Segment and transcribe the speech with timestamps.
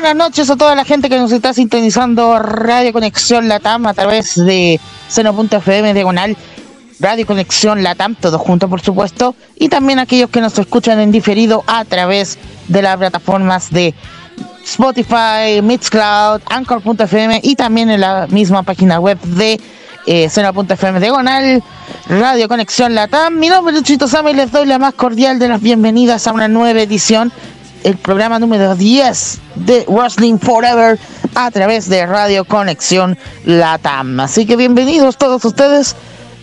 [0.00, 4.34] buenas noches a toda la gente que nos está sintonizando Radio Conexión Latam a través
[4.34, 6.38] de seno.fm diagonal
[7.00, 11.64] Radio Conexión Latam, todos juntos por supuesto, y también aquellos que nos escuchan en diferido
[11.66, 13.92] a través de las plataformas de
[14.64, 19.60] Spotify, Mixcloud, Anchor.fm y también en la misma página web de
[20.06, 21.62] eh, Seno.fm diagonal
[22.08, 23.38] Radio Conexión Latam.
[23.38, 26.32] Mi nombre es Luchito Sama y les doy la más cordial de las bienvenidas a
[26.32, 27.30] una nueva edición
[27.84, 30.98] el programa número 10 de Wrestling Forever
[31.34, 34.20] a través de Radio Conexión Latam.
[34.20, 35.96] Así que bienvenidos todos ustedes,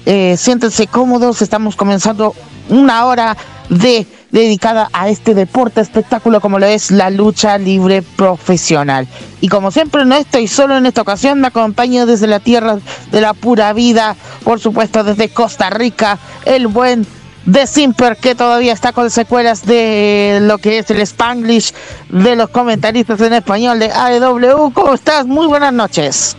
[0.05, 2.35] eh, siéntense cómodos, estamos comenzando
[2.69, 3.37] una hora
[3.69, 9.07] de dedicada a este deporte espectáculo como lo es la lucha libre profesional.
[9.41, 12.79] Y como siempre no estoy solo en esta ocasión, me acompaña desde la tierra
[13.11, 17.05] de la pura vida, por supuesto desde Costa Rica, el buen
[17.47, 21.73] de Simper, que todavía está con secuelas de lo que es el Spanglish
[22.09, 24.71] de los comentaristas en español de AEW.
[24.73, 25.25] ¿Cómo estás?
[25.25, 26.35] Muy buenas noches.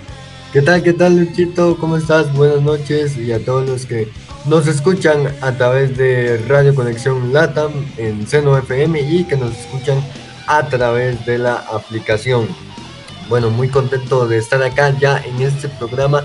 [0.53, 1.79] ¿Qué tal, qué tal, Luchito?
[1.79, 2.33] ¿Cómo estás?
[2.35, 4.09] Buenas noches y a todos los que
[4.45, 10.03] nos escuchan a través de Radio Conexión Latam en Seno FM y que nos escuchan
[10.47, 12.47] a través de la aplicación.
[13.31, 16.25] Bueno, muy contento de estar acá ya en este programa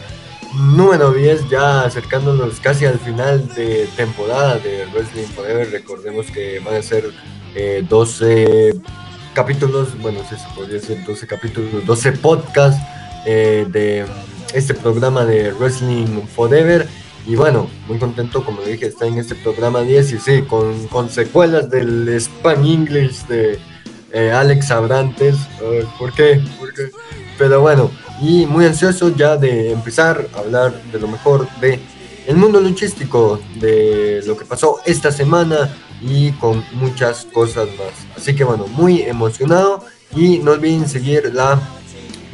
[0.56, 5.72] número 10, ya acercándonos casi al final de temporada de Wrestling Forever.
[5.72, 7.12] Recordemos que van a ser
[7.88, 8.74] 12 eh,
[9.34, 12.82] capítulos, bueno, se podría decir 12 capítulos, 12 podcasts
[13.26, 14.06] eh, de
[14.54, 16.88] este programa de Wrestling Forever.
[17.26, 21.10] Y bueno, muy contento, como dije, está en este programa 10 y sí, con, con
[21.10, 23.60] secuelas del Spam English de
[24.14, 25.36] eh, Alex Abrantes.
[26.00, 26.42] ¿Por qué?
[26.60, 26.92] ¿Por qué?
[27.38, 31.80] Pero bueno, y muy ansioso ya de empezar a hablar de lo mejor de
[32.26, 35.70] el mundo luchístico, de lo que pasó esta semana
[36.02, 38.18] y con muchas cosas más.
[38.18, 39.84] Así que bueno, muy emocionado
[40.16, 41.60] y no olviden seguir la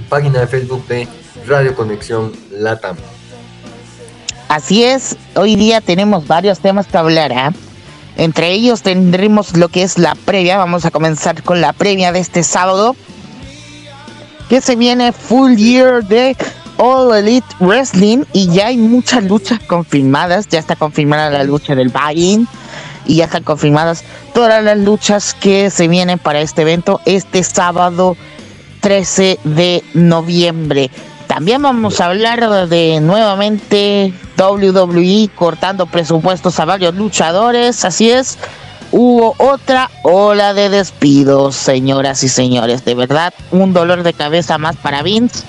[0.09, 1.07] página de Facebook de
[1.47, 2.97] Radio Conexión Latam.
[4.47, 7.31] Así es, hoy día tenemos varios temas que hablar.
[7.31, 7.68] ¿eh?
[8.19, 10.57] Entre ellos tendremos lo que es la previa.
[10.57, 12.97] Vamos a comenzar con la previa de este sábado
[14.49, 16.35] que se viene full year de
[16.75, 20.49] All Elite Wrestling y ya hay muchas luchas confirmadas.
[20.49, 22.45] Ya está confirmada la lucha del buy
[23.05, 24.03] y ya están confirmadas
[24.33, 28.17] todas las luchas que se vienen para este evento este sábado
[28.81, 30.91] 13 de noviembre.
[31.39, 38.37] También vamos a hablar de nuevamente WWE cortando presupuestos a varios luchadores, así es
[38.91, 42.83] hubo otra ola de despidos, señoras y señores.
[42.83, 45.45] De verdad, un dolor de cabeza más para Vince,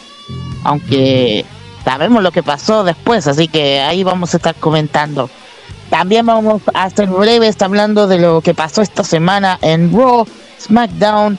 [0.62, 1.45] aunque
[1.84, 5.28] sabemos lo que pasó después, así que ahí vamos a estar comentando.
[5.89, 10.25] También vamos a ser breves hablando de lo que pasó esta semana en Raw,
[10.61, 11.37] SmackDown,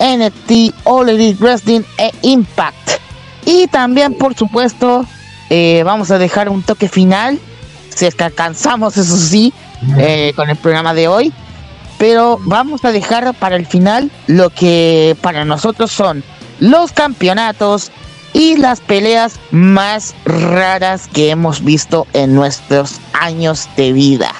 [0.00, 3.03] NXT, All Elite Wrestling e Impact.
[3.46, 5.06] Y también, por supuesto,
[5.50, 7.38] eh, vamos a dejar un toque final,
[7.94, 9.52] si es que alcanzamos, eso sí,
[9.98, 11.32] eh, con el programa de hoy.
[11.98, 16.24] Pero vamos a dejar para el final lo que para nosotros son
[16.58, 17.92] los campeonatos
[18.32, 24.34] y las peleas más raras que hemos visto en nuestros años de vida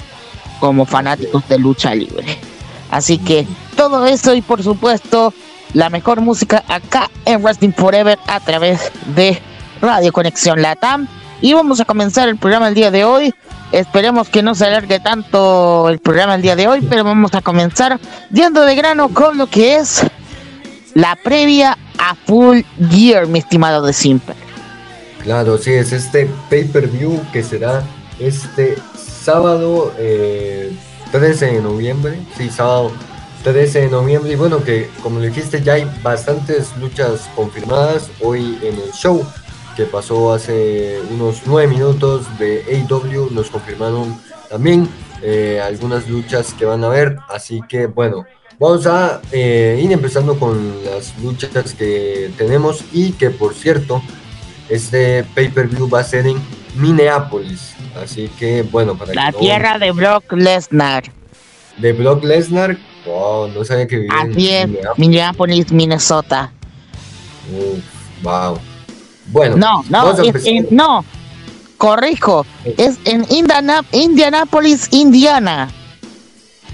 [0.58, 2.38] como fanáticos de lucha libre.
[2.90, 5.32] Así que todo eso y por supuesto
[5.74, 9.38] la mejor música acá en Wrestling Forever a través de
[9.82, 11.06] Radio Conexión Latam.
[11.40, 13.34] Y vamos a comenzar el programa el día de hoy
[13.74, 17.42] Esperemos que no se alargue tanto el programa el día de hoy, pero vamos a
[17.42, 17.98] comenzar
[18.30, 20.00] yendo de grano con lo que es
[20.94, 24.36] la previa a Full Gear, mi estimado de Simple.
[25.24, 27.82] Claro, sí, es este pay-per-view que será
[28.20, 30.78] este sábado 13
[31.48, 32.20] eh, de noviembre.
[32.38, 32.92] Sí, sábado
[33.44, 34.32] 13 de noviembre.
[34.32, 39.24] Y bueno, que como le dijiste, ya hay bastantes luchas confirmadas hoy en el show
[39.76, 44.18] que pasó hace unos nueve minutos de AEW, nos confirmaron
[44.48, 44.88] también
[45.22, 48.24] eh, algunas luchas que van a ver, así que bueno,
[48.58, 54.00] vamos a eh, ir empezando con las luchas que tenemos y que por cierto,
[54.68, 56.36] este pay-per-view va a ser en
[56.76, 61.04] Minneapolis, así que bueno, para la tierra de Brock Lesnar.
[61.78, 65.72] De Brock Lesnar, wow, no sabía que vivía en Minneapolis.
[65.72, 66.52] Minnesota.
[68.22, 68.58] wow.
[69.26, 70.14] Bueno, no, no,
[70.70, 71.04] no,
[71.78, 72.46] corrijo,
[72.76, 75.70] es en Indianapolis, Indiana.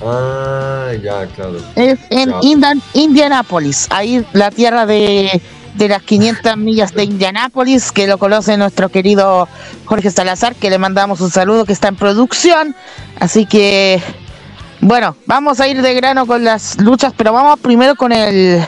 [0.03, 1.59] Ah, ya, claro.
[1.77, 2.33] Es en
[2.95, 5.41] Indianapolis, ahí la tierra de,
[5.75, 9.49] de las 500 millas de Indianapolis, que lo conoce nuestro querido
[9.85, 12.75] Jorge Salazar, que le mandamos un saludo, que está en producción.
[13.19, 14.03] Así que,
[14.81, 18.65] bueno, vamos a ir de grano con las luchas, pero vamos primero con el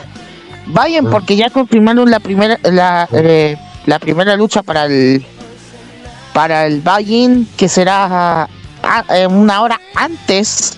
[0.67, 1.09] Vayan, ah.
[1.11, 5.25] porque ya confirmaron la primera la, eh, la primera lucha para el
[6.33, 8.47] para el buy que será
[9.29, 10.77] una hora antes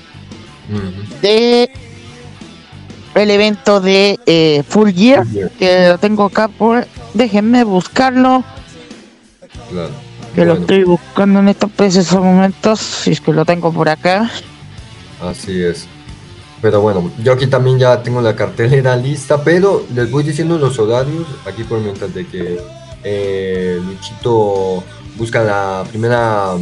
[1.22, 1.72] de
[3.14, 5.26] el evento de eh, Full, Gear,
[5.58, 8.44] que lo tengo acá por déjenme buscarlo.
[10.34, 14.30] Que lo estoy buscando en estos precisos momentos si es que lo tengo por acá
[15.22, 15.88] así es
[16.66, 20.80] pero bueno, yo aquí también ya tengo la cartelera lista, pero les voy diciendo los
[20.80, 22.60] horarios aquí por mientras de que
[23.04, 24.84] eh, Luchito
[25.16, 26.56] busca la primera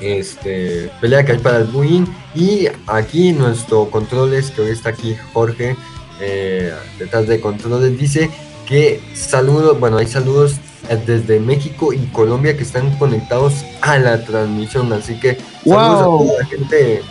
[0.00, 2.06] este, pelea que hay para el Buin.
[2.36, 5.76] Y aquí nuestro controles, que hoy está aquí Jorge,
[6.20, 8.30] eh, detrás de controles, dice
[8.64, 10.56] que saludos, bueno, hay saludos
[11.04, 14.92] desde México y Colombia que están conectados a la transmisión.
[14.92, 17.02] Así que saludos a toda la gente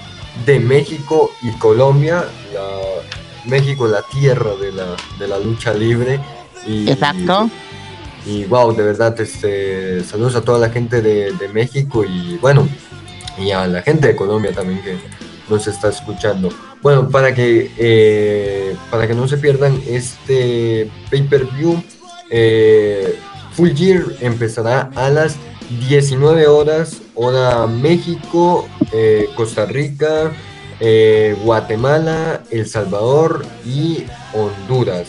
[0.46, 2.26] de México y Colombia.
[3.46, 6.20] México, la tierra de la, de la lucha libre.
[6.66, 7.50] Y, Exacto.
[8.26, 12.68] Y wow, de verdad, este, saludos a toda la gente de, México y bueno,
[13.38, 14.98] y a la gente de Colombia también que
[15.48, 16.50] nos está escuchando.
[16.82, 21.84] Bueno, para que, eh, para que no se pierdan este pay-per-view,
[22.32, 23.20] eh,
[23.52, 25.38] Full Gear empezará a las
[25.88, 30.32] 19 horas, hora México, eh, Costa Rica,
[31.44, 34.04] Guatemala, El Salvador y
[34.34, 35.08] Honduras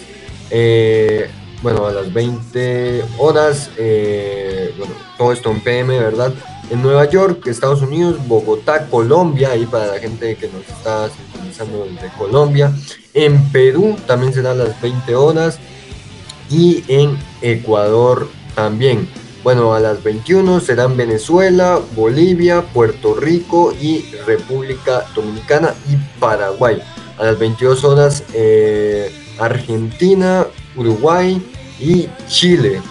[1.63, 6.33] bueno, a las 20 horas, eh, bueno, todo esto en PM, ¿verdad?
[6.71, 11.85] En Nueva York, Estados Unidos, Bogotá, Colombia, ahí para la gente que nos está sintonizando
[11.87, 12.73] desde Colombia.
[13.15, 15.59] En Perú también será a las 20 horas
[16.51, 19.09] y en Ecuador también.
[19.47, 26.83] Bueno, a las 21 serán Venezuela, Bolivia, Puerto Rico y República Dominicana y Paraguay.
[27.17, 29.09] A las 22 horas eh,
[29.39, 31.41] Argentina, Uruguay
[31.79, 32.83] y Chile.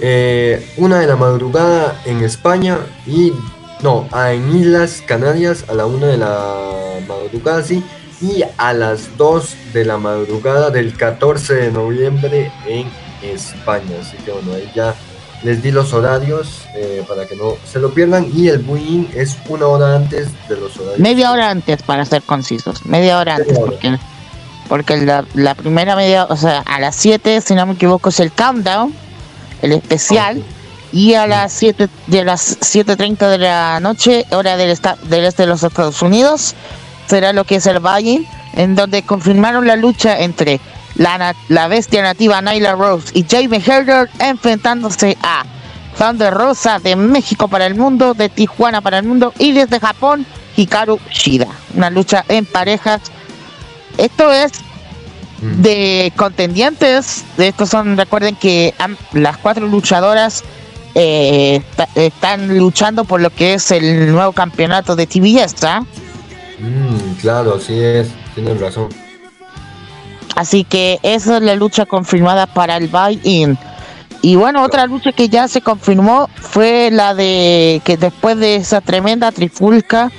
[0.00, 3.32] Eh, una de la madrugada en España y
[3.80, 7.84] no, en Islas Canarias a la una de la madrugada, sí,
[8.20, 12.90] y a las 2 de la madrugada del 14 de noviembre en
[13.22, 13.98] España.
[14.00, 14.92] Así que bueno, ahí ya
[15.42, 19.36] les di los horarios eh, para que no se lo pierdan y el buy es
[19.48, 20.98] una hora antes de los horarios.
[20.98, 23.98] Media hora antes para ser concisos, media hora antes porque
[24.68, 28.32] porque la, primera media, o sea, a las 7, si no me equivoco, es el
[28.32, 28.92] countdown,
[29.62, 30.42] el especial,
[30.92, 35.48] y a las 7 de las 7.30 de la noche, hora del, del este de
[35.48, 36.54] los Estados Unidos,
[37.06, 40.60] será lo que es el buy en donde confirmaron la lucha entre
[40.96, 45.44] la, la bestia nativa Nyla Rose y Jamie Herder enfrentándose a
[45.98, 50.26] Thunder Rosa de México para el mundo, de Tijuana para el mundo y desde Japón
[50.56, 51.48] Hikaru Shida.
[51.74, 53.00] Una lucha en parejas
[53.98, 54.52] esto es
[55.40, 55.62] mm.
[55.62, 57.24] de contendientes.
[57.38, 58.74] Estos son, recuerden que
[59.12, 60.44] las cuatro luchadoras
[60.94, 61.62] eh,
[61.94, 65.84] están luchando por lo que es el nuevo campeonato de TBS, ¿ah?
[66.58, 68.88] Mm, claro, así es, tienen razón.
[70.36, 73.58] Así que esa es la lucha confirmada para el buy-in.
[74.20, 78.80] Y bueno, otra lucha que ya se confirmó fue la de que después de esa
[78.80, 80.12] tremenda trifulca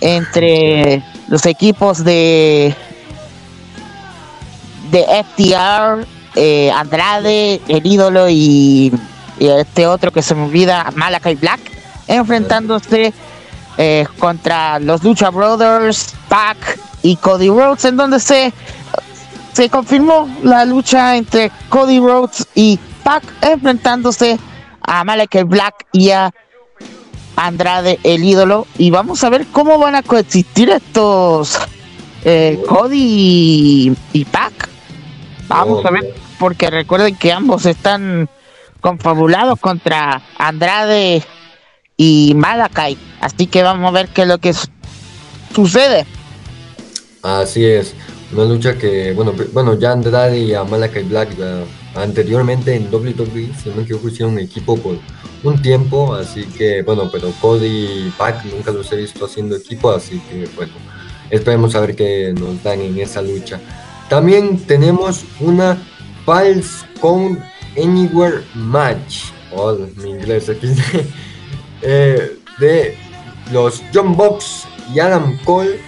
[0.00, 2.74] entre los equipos de
[4.90, 8.92] de FTR, eh, Andrade, el ídolo y,
[9.38, 11.60] este otro que se me olvida, Malakai Black,
[12.08, 13.12] enfrentándose
[13.78, 18.52] eh, contra los Lucha Brothers, Pac y Cody Rhodes, en donde se,
[19.52, 24.38] se confirmó la lucha entre Cody Rhodes y Pac enfrentándose
[24.80, 26.32] a Malakai Black y a
[27.36, 28.66] Andrade, el ídolo.
[28.78, 31.58] Y vamos a ver cómo van a coexistir estos
[32.24, 34.68] eh, Cody y Pac.
[35.48, 38.28] Vamos a ver, porque recuerden que ambos están
[38.80, 41.22] confabulados contra Andrade
[41.96, 42.96] y Malakai.
[43.20, 44.54] Así que vamos a ver qué es lo que
[45.54, 46.06] sucede.
[47.22, 47.94] Así es,
[48.32, 51.30] una lucha que, bueno, bueno ya Andrade y a Malakai Black
[51.94, 54.98] anteriormente en WWE, si no me equivoco, hicieron equipo por
[55.42, 59.90] un tiempo, así que, bueno, pero Cody y Pac nunca los he visto haciendo equipo,
[59.90, 60.72] así que, bueno,
[61.30, 63.60] esperemos a ver qué nos dan en esa lucha.
[64.08, 65.78] También tenemos una
[66.24, 67.40] False Count
[67.76, 69.32] Anywhere Match.
[69.52, 70.68] Oh, mi inglés aquí.
[71.82, 72.94] Eh, de
[73.52, 75.80] los John Box y Adam Cole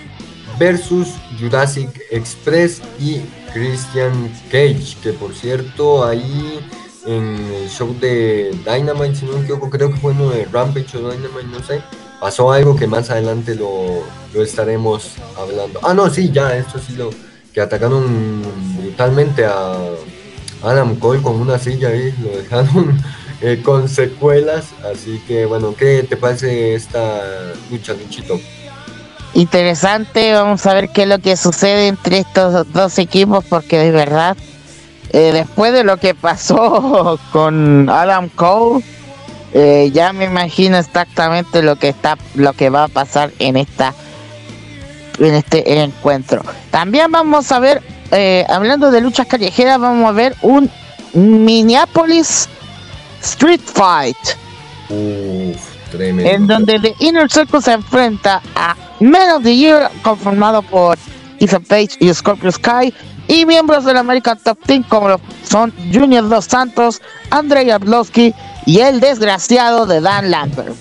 [0.62, 1.08] versus
[1.40, 3.18] Jurassic Express y
[3.52, 4.96] Christian Cage.
[5.02, 6.60] Que por cierto, ahí
[7.04, 10.96] en el show de Dynamite, si no me equivoco, creo que fue uno de Rampage
[10.98, 11.82] o Dynamite, no sé.
[12.20, 15.80] Pasó algo que más adelante lo, lo estaremos hablando.
[15.82, 17.10] Ah, no, sí, ya, esto sí lo
[17.52, 18.42] que atacaron
[18.78, 19.74] brutalmente a
[20.62, 23.02] Adam Cole con una silla ahí, lo dejaron
[23.40, 24.66] eh, con secuelas.
[24.84, 28.38] Así que bueno, ¿qué te parece esta lucha, Luchito?
[29.34, 33.90] Interesante, vamos a ver qué es lo que sucede entre estos dos equipos porque de
[33.90, 34.36] verdad,
[35.10, 38.84] eh, después de lo que pasó con Adam Cole,
[39.54, 43.94] eh, ya me imagino exactamente lo que está, lo que va a pasar en esta,
[45.18, 46.42] en este encuentro.
[46.70, 47.82] También vamos a ver,
[48.48, 50.70] hablando de luchas callejeras, vamos a ver un
[51.14, 52.48] Minneapolis
[53.22, 54.16] Street Fight.
[55.98, 60.96] En donde The Inner Circle se enfrenta a Men of the Year, conformado por
[61.38, 62.94] Ethan Page y Scorpio Sky,
[63.28, 68.34] y miembros del American Top Team como son Junior Dos Santos, Andrei Arlovsky
[68.66, 70.74] y el desgraciado de Dan Lambert.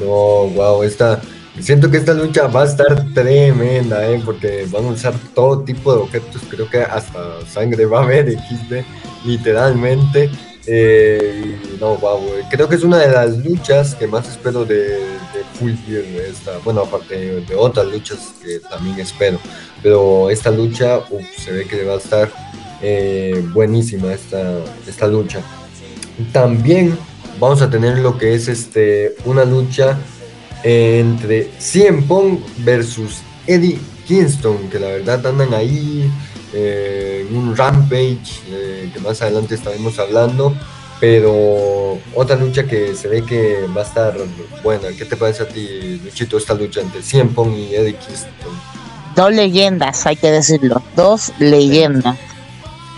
[0.00, 1.20] No, wow, esta,
[1.60, 4.20] siento que esta lucha va a estar tremenda, ¿eh?
[4.24, 8.30] porque van a usar todo tipo de objetos, creo que hasta sangre va a haber
[8.32, 8.84] XD,
[9.24, 10.30] literalmente.
[10.66, 15.44] Eh, no, wow, creo que es una de las luchas que más espero de, de
[15.54, 16.04] Full Gear.
[16.28, 19.38] Esta, bueno, aparte de, otras luchas que también espero.
[19.82, 21.00] Pero esta lucha
[21.36, 22.30] se ve que va a estar
[22.80, 25.40] eh, buenísima esta, esta lucha.
[26.32, 26.96] También
[27.40, 29.98] vamos a tener lo que es este una lucha
[30.62, 36.10] entre CM Punk versus Eddie Kingston, que la verdad andan ahí
[36.52, 40.54] eh, un Rampage, eh, que más adelante estaremos hablando,
[41.00, 44.14] pero otra lucha que se ve que va a estar
[44.62, 44.88] buena.
[44.96, 48.30] ¿Qué te parece a ti, Luchito, esta lucha entre Cien Pong y Eddie Kingston?
[49.16, 52.16] Dos leyendas, hay que decirlo, dos leyendas.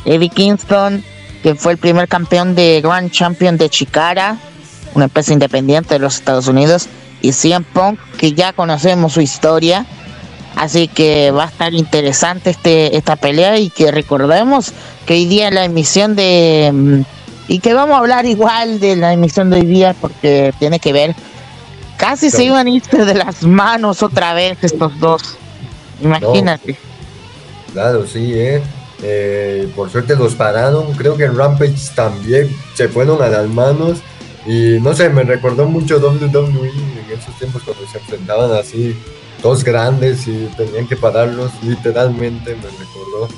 [0.04, 1.02] Eddie Kingston,
[1.42, 4.36] que fue el primer campeón de Grand Champion de Chikara,
[4.94, 6.88] una empresa independiente de los Estados Unidos,
[7.22, 9.86] y Cien Pong, que ya conocemos su historia,
[10.56, 14.72] Así que va a estar interesante este esta pelea y que recordemos
[15.04, 17.00] que hoy día la emisión de mm,
[17.48, 20.92] y que vamos a hablar igual de la emisión de hoy día porque tiene que
[20.92, 21.14] ver
[21.96, 25.36] casi se iban a irse de las manos otra vez estos dos.
[26.02, 26.76] Imagínate.
[27.72, 28.62] Claro, sí, ¿eh?
[29.02, 29.68] ¿eh?
[29.74, 30.92] por suerte los pararon.
[30.92, 33.98] Creo que en Rampage también se fueron a las manos.
[34.46, 38.94] Y no sé, me recordó mucho WWE en esos tiempos cuando se enfrentaban así
[39.44, 43.28] dos grandes y tenían que pararlos, literalmente me recordó.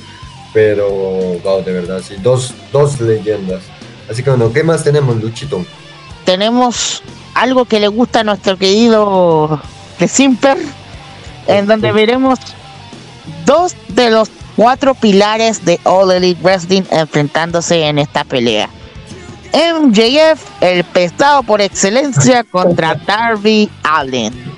[0.54, 3.64] Pero, wow, de verdad, sí, dos, dos leyendas.
[4.08, 5.66] Así que bueno, ¿qué más tenemos, Luchito?
[6.24, 7.02] Tenemos
[7.34, 9.60] algo que le gusta a nuestro querido
[9.98, 10.56] de Simper,
[11.48, 12.38] en donde veremos
[13.44, 18.70] dos de los cuatro pilares de All Elite Wrestling enfrentándose en esta pelea.
[19.52, 24.55] MJF, el pesado por excelencia, contra Darby Allen.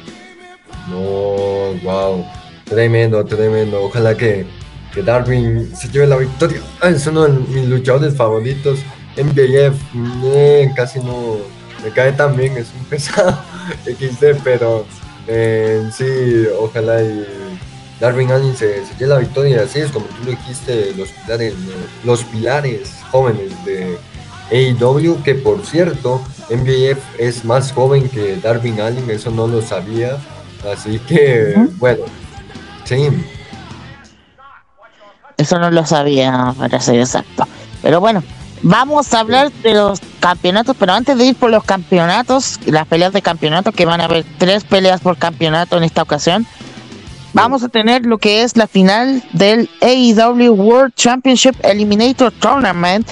[0.90, 2.25] No, wow.
[2.64, 3.83] Tremendo, tremendo.
[3.83, 4.47] Ojalá que,
[4.92, 6.61] que Darwin se lleve la victoria.
[6.80, 8.78] Ah, es uno de mis luchadores favoritos.
[9.16, 9.75] MJF,
[10.26, 11.38] eh, casi no
[11.83, 13.37] me cae tan bien, es un pesado
[13.85, 14.87] XD, pero
[15.26, 17.25] eh, sí, ojalá y
[18.00, 19.62] Darwin Allen se, lleve la victoria.
[19.62, 21.54] Así es como tú lo dijiste, los pilares,
[22.04, 23.99] los pilares jóvenes de
[24.50, 30.18] AEW, que por cierto, MJF es más joven que Darwin Allen, eso no lo sabía.
[30.64, 32.04] Así que, bueno,
[32.84, 33.08] sí.
[35.36, 37.46] Eso no lo sabía, para ser exacto.
[37.80, 38.24] Pero bueno,
[38.62, 43.12] vamos a hablar de los campeonatos, pero antes de ir por los campeonatos, las peleas
[43.12, 46.44] de campeonato, que van a haber tres peleas por campeonato en esta ocasión,
[47.32, 53.08] vamos a tener lo que es la final del AEW World Championship Eliminator Tournament,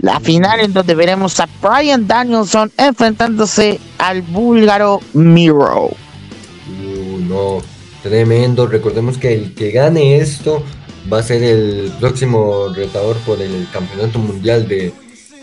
[0.00, 5.90] la final en donde veremos a Brian Danielson enfrentándose al búlgaro Miro
[7.28, 7.62] no,
[8.02, 8.66] tremendo.
[8.66, 10.62] Recordemos que el que gane esto
[11.12, 14.92] va a ser el próximo retador por el campeonato mundial de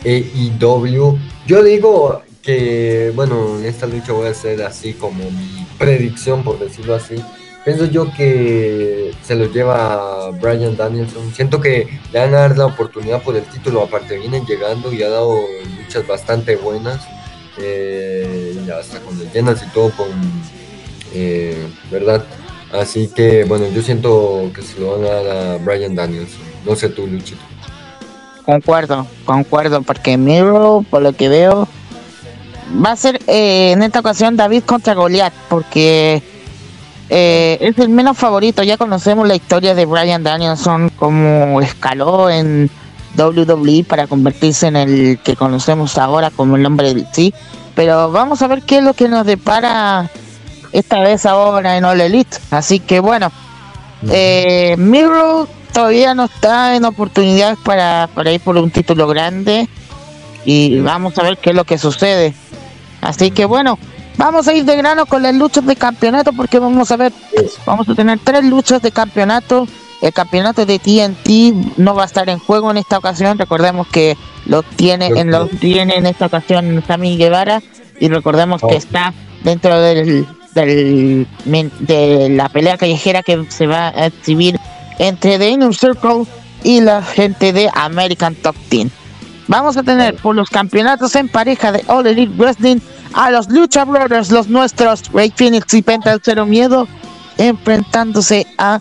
[0.06, 1.18] AEW.
[1.48, 6.60] Yo digo que, bueno, en esta lucha voy a hacer así como mi predicción, por
[6.60, 7.16] decirlo así.
[7.66, 11.34] Pienso yo que se lo lleva Brian Danielson.
[11.34, 13.84] Siento que le van a dar la oportunidad por el título.
[13.84, 15.42] Aparte, vienen llegando y ha dado
[15.78, 17.06] luchas bastante buenas.
[17.58, 20.08] Eh, hasta con leyendas y todo con
[21.14, 22.24] eh, ¿verdad?
[22.72, 26.32] Así que bueno, yo siento que se lo van a dar a Brian Daniels.
[26.66, 27.42] No sé tú, Luchito.
[28.46, 31.68] Concuerdo, concuerdo, porque Miro, por lo que veo,
[32.84, 36.24] va a ser eh, en esta ocasión David contra Goliath, porque
[37.10, 38.64] eh, es el menos favorito.
[38.64, 42.70] Ya conocemos la historia de Brian Danielson, como escaló en
[43.18, 47.34] WWE para convertirse en el que conocemos ahora como el hombre del sí.
[47.76, 50.10] Pero vamos a ver qué es lo que nos depara
[50.72, 52.38] esta vez ahora en All Elite.
[52.52, 53.32] Así que bueno,
[54.10, 59.68] eh, Miro todavía no está en oportunidades para, para ir por un título grande
[60.46, 62.34] y vamos a ver qué es lo que sucede.
[63.02, 63.78] Así que bueno,
[64.18, 67.14] vamos a ir de grano con las luchas de campeonato porque vamos a ver,
[67.66, 69.68] vamos a tener tres luchas de campeonato.
[70.02, 73.38] El campeonato de TNT no va a estar en juego en esta ocasión.
[73.38, 77.62] Recordemos que lo tiene en lo tiene en esta ocasión Sammy Guevara
[78.00, 78.78] y recordemos que oh.
[78.78, 80.26] está dentro del,
[80.66, 84.60] de la pelea callejera que se va a exhibir
[84.98, 86.26] entre The Inner Circle
[86.64, 88.90] y la gente de American Top Team.
[89.48, 92.80] Vamos a tener por los campeonatos en pareja de All Elite Wrestling
[93.14, 96.88] a los Lucha Brothers, los nuestros, Ray Phoenix y Penta del Cero Miedo,
[97.38, 98.80] enfrentándose a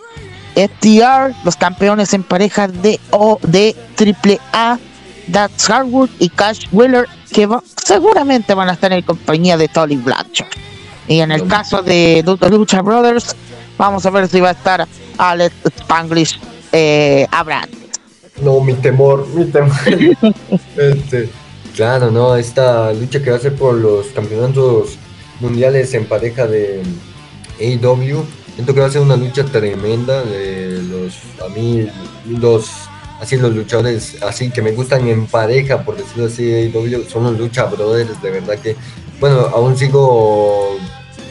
[0.54, 4.78] FTR, los campeones en pareja de O de Triple A,
[5.28, 7.48] Dax Hardwood y Cash Wheeler, que
[7.82, 10.48] seguramente van a estar en compañía de Tolly Blanchard.
[11.08, 13.34] Y en el caso de Lucha Brothers,
[13.78, 14.86] vamos a ver si va a estar
[15.16, 16.38] Alex Spanglish
[16.72, 17.70] eh, Abraham.
[18.42, 19.72] No, mi temor, mi temor.
[20.76, 21.28] este,
[21.74, 24.98] claro, no, esta lucha que va a ser por los campeonatos
[25.40, 26.82] mundiales en pareja de
[27.60, 28.24] AEW,
[28.54, 31.88] siento que va a ser una lucha tremenda de los, a mí,
[32.28, 32.70] los,
[33.20, 37.38] así los luchadores, así que me gustan en pareja, por decirlo así, AEW, son los
[37.38, 38.76] lucha brothers, de verdad que,
[39.20, 40.78] bueno, aún sigo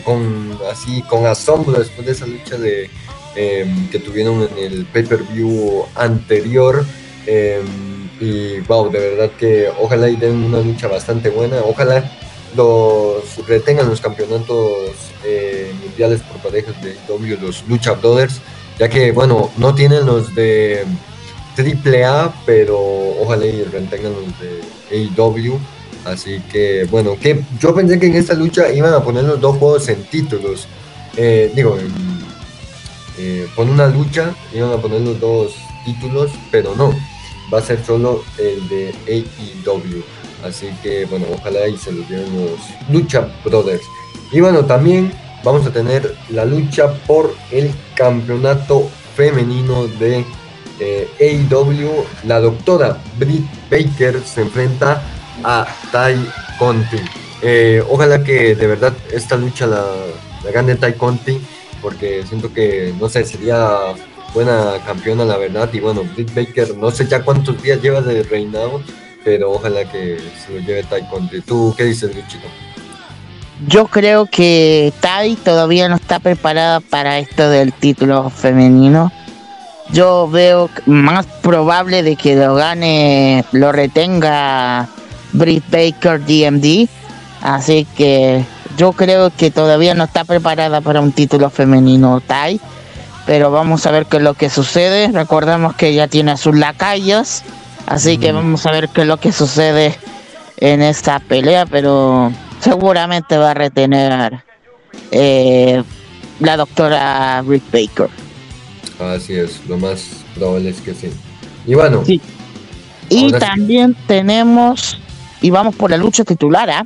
[0.07, 2.89] con, así, con asombro después de esa lucha de
[3.39, 6.83] Em, que tuvieron en el pay-per-view anterior.
[7.27, 11.57] Em, y wow, de verdad que ojalá y den una lucha bastante buena.
[11.63, 12.11] Ojalá
[12.55, 18.41] los retengan los campeonatos eh, mundiales por parejas de W, los Lucha Brothers,
[18.79, 20.83] ya que bueno, no tienen los de
[21.55, 22.79] AAA, pero
[23.21, 25.59] ojalá y retengan los de AEW.
[26.07, 29.57] Así que bueno, que yo pensé que en esta lucha iban a poner los dos
[29.57, 30.67] juegos en títulos.
[31.15, 32.17] Eh, digo, en
[33.19, 36.93] eh, con una lucha iban a poner los dos títulos, pero no,
[37.51, 40.03] va a ser solo el de AEW.
[40.43, 43.83] Así que bueno, ojalá y se lo lleven los Lucha Brothers.
[44.31, 45.11] Y bueno, también
[45.43, 50.23] vamos a tener la lucha por el campeonato femenino de
[50.79, 52.05] eh, AEW.
[52.25, 55.01] La doctora Britt Baker se enfrenta
[55.43, 56.17] a Tai
[56.57, 56.97] Conti.
[57.41, 59.83] Eh, ojalá que de verdad esta lucha la,
[60.51, 61.39] gane Tai Conti
[61.81, 63.77] porque siento que, no sé, sería
[64.33, 65.69] buena campeona, la verdad.
[65.73, 68.81] Y bueno, Britt Baker, no sé ya cuántos días lleva de reinado,
[69.23, 71.41] pero ojalá que se lo lleve Tai Conti.
[71.41, 72.47] ¿Tú qué dices, Luchito?
[73.67, 79.11] Yo creo que Tai todavía no está preparada para esto del título femenino.
[79.91, 84.87] Yo veo más probable de que lo gane, lo retenga
[85.33, 86.87] Britt Baker DMD.
[87.41, 88.43] Así que
[88.77, 92.59] yo creo que todavía no está preparada para un título femenino Tai,
[93.25, 95.09] pero vamos a ver qué es lo que sucede.
[95.11, 97.43] Recordemos que ya tiene a sus lacayos,
[97.85, 99.95] así que vamos a ver qué es lo que sucede
[100.57, 104.43] en esta pelea, pero seguramente va a retener
[105.11, 105.83] eh,
[106.39, 108.09] la doctora Rick Baker.
[108.99, 110.03] Así es, lo más
[110.35, 111.09] probable es que sí.
[111.65, 112.03] Y bueno.
[113.09, 114.99] Y también tenemos,
[115.41, 116.85] y vamos por la lucha titular, ¿ah?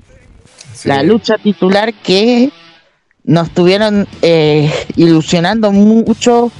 [0.83, 2.51] la lucha titular que
[3.23, 6.51] nos estuvieron eh, ilusionando mucho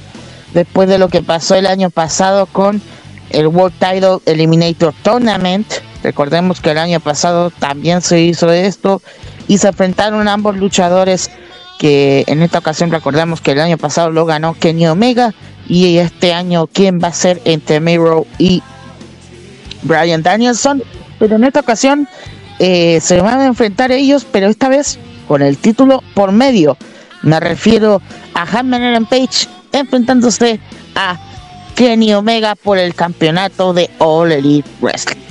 [0.54, 2.80] después de lo que pasó el año pasado con
[3.30, 5.66] el World Title Eliminator Tournament.
[6.02, 9.02] Recordemos que el año pasado también se hizo esto
[9.48, 11.30] y se enfrentaron ambos luchadores
[11.78, 15.34] que en esta ocasión recordemos que el año pasado lo ganó Kenny Omega
[15.68, 18.62] y este año quién va a ser entre Miro y
[19.82, 20.82] Brian Danielson.
[21.22, 22.08] Pero en esta ocasión
[22.58, 26.76] eh, se van a enfrentar ellos, pero esta vez con el título por medio.
[27.22, 28.02] Me refiero
[28.34, 30.58] a Hammer Page enfrentándose
[30.96, 31.20] a
[31.76, 35.22] Kenny Omega por el campeonato de All Elite Wrestling.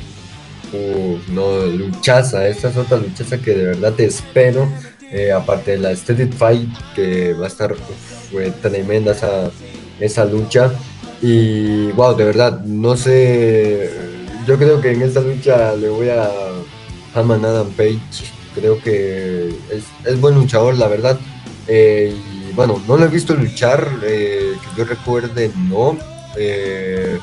[0.72, 4.70] Uh, no, luchaza, esta es otra luchaza que de verdad te espero.
[5.12, 7.76] Eh, aparte de la Steady Fight, que va a estar
[8.32, 9.52] fue tremenda esa,
[10.00, 10.72] esa lucha.
[11.22, 14.21] Y wow, de verdad, no sé.
[14.52, 16.30] Yo creo que en esta lucha le voy a
[17.16, 18.02] Haman Adam Page,
[18.54, 19.56] creo que
[20.04, 21.18] es, buen luchador, la verdad.
[21.70, 25.98] Eh, y bueno, no lo he visto luchar, eh, que yo recuerde, no.
[26.36, 27.18] Eh,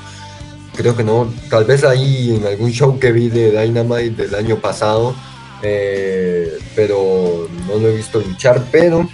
[0.74, 1.30] creo que no.
[1.50, 5.14] Tal vez ahí en algún show que vi de Dynamite del año pasado,
[6.74, 8.64] pero no lo he visto luchar.
[8.72, 9.06] Pero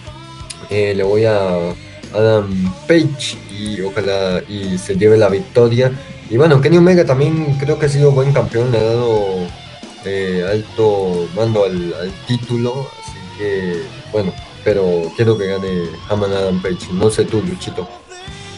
[0.71, 1.75] le voy a
[2.15, 5.91] Adam Page y ojalá y se lleve la victoria.
[6.31, 9.47] Y bueno, Kenny Omega también creo que ha sido buen campeón, le ha dado
[10.05, 11.95] eh, alto mando al,
[12.27, 13.83] título, así que
[14.13, 14.33] bueno,
[14.63, 17.89] pero quiero que gane Haman Adam Page, no sé tú, Luchito.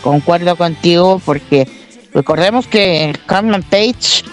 [0.02, 1.68] concuerdo contigo porque
[2.14, 4.24] recordemos que Carmen Page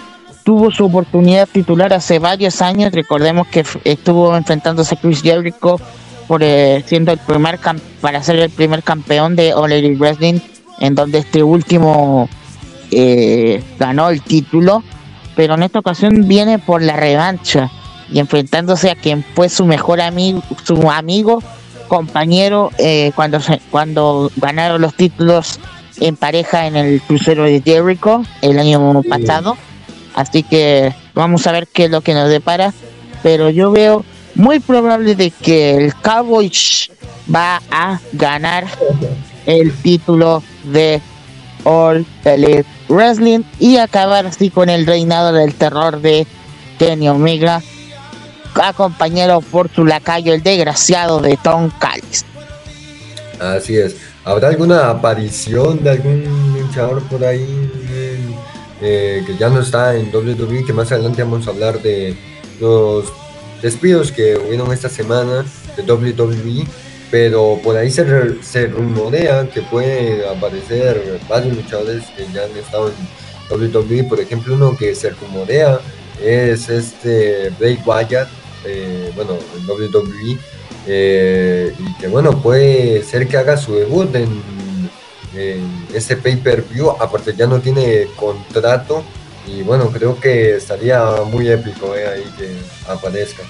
[0.44, 2.92] tuvo su oportunidad titular hace varios años.
[2.92, 5.80] Recordemos que estuvo enfrentándose a Chris Jericho
[6.28, 7.58] por eh, siendo el primer
[8.00, 10.38] para ser el primer campeón de All Wrestling,
[10.78, 12.28] en donde este último
[12.90, 14.82] eh, ganó el título,
[15.36, 17.70] pero en esta ocasión viene por la revancha
[18.10, 21.42] y enfrentándose a quien fue su mejor amigo, su amigo,
[21.88, 23.38] compañero eh, cuando
[23.70, 25.60] cuando ganaron los títulos
[26.00, 29.56] en pareja en el crucero de Jericho el año pasado.
[30.14, 32.72] Así que vamos a ver qué es lo que nos depara.
[33.22, 36.50] Pero yo veo muy probable de que el Cowboy
[37.34, 38.66] va a ganar
[39.46, 41.00] el título de
[41.64, 46.26] All Elite Wrestling y acabar así con el reinado del terror de
[46.78, 47.62] Kenny Omega,
[48.62, 52.24] acompañado por su lacayo, el desgraciado de Tom Callis.
[53.40, 53.96] Así es.
[54.24, 57.70] ¿Habrá alguna aparición de algún luchador por ahí
[58.80, 60.64] eh, que ya no está en WWE?
[60.64, 62.16] Que más adelante vamos a hablar de
[62.60, 63.04] los
[63.60, 65.44] despidos que hubieron esta semana
[65.76, 66.66] de WWE
[67.14, 73.72] pero por ahí se, rumorea que puede aparecer varios luchadores que ya han estado en
[73.72, 75.78] WWE, por ejemplo uno que se rumorea
[76.20, 78.28] es este Bray Wyatt,
[78.64, 80.38] eh, bueno, en WWE,
[80.88, 84.42] eh, y que bueno, puede ser que haga su debut en,
[85.94, 89.04] este pay-per-view, aparte ya no tiene contrato,
[89.46, 91.00] y bueno, creo que estaría
[91.30, 92.56] muy épico eh, ahí que
[92.90, 93.44] aparezca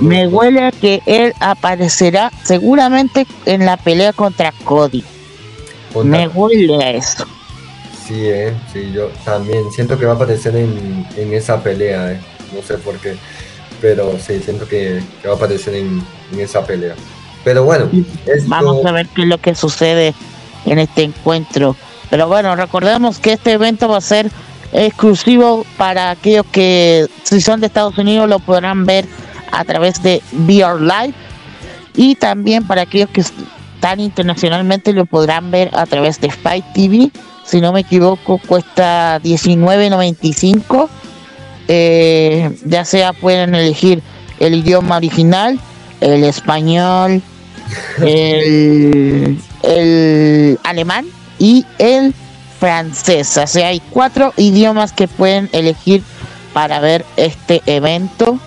[0.00, 5.04] me huele a que él aparecerá seguramente en la pelea contra Cody.
[6.02, 7.24] Me huele a eso.
[8.06, 12.20] Sí, eh, sí, yo también siento que va a aparecer en, esa pelea, eh.
[12.54, 13.16] no sé por qué,
[13.80, 16.04] pero sí, siento que, va a aparecer en,
[16.38, 16.94] esa pelea.
[17.44, 17.88] Pero bueno,
[18.46, 20.14] vamos a ver qué es lo que sucede
[20.66, 21.76] en este encuentro.
[22.10, 24.30] Pero bueno, recordemos que este evento va a ser
[24.72, 29.06] exclusivo para aquellos que si son de Estados Unidos lo podrán ver
[29.54, 31.14] a través de VR Live
[31.96, 37.10] y también para aquellos que están internacionalmente lo podrán ver a través de Fight TV.
[37.44, 40.88] Si no me equivoco, cuesta 19.95.
[41.68, 44.02] Eh, ya sea pueden elegir
[44.40, 45.58] el idioma original,
[46.00, 47.22] el español,
[47.98, 51.06] el, el alemán
[51.38, 52.14] y el
[52.58, 53.36] francés.
[53.36, 56.02] O sea, hay cuatro idiomas que pueden elegir
[56.52, 58.38] para ver este evento.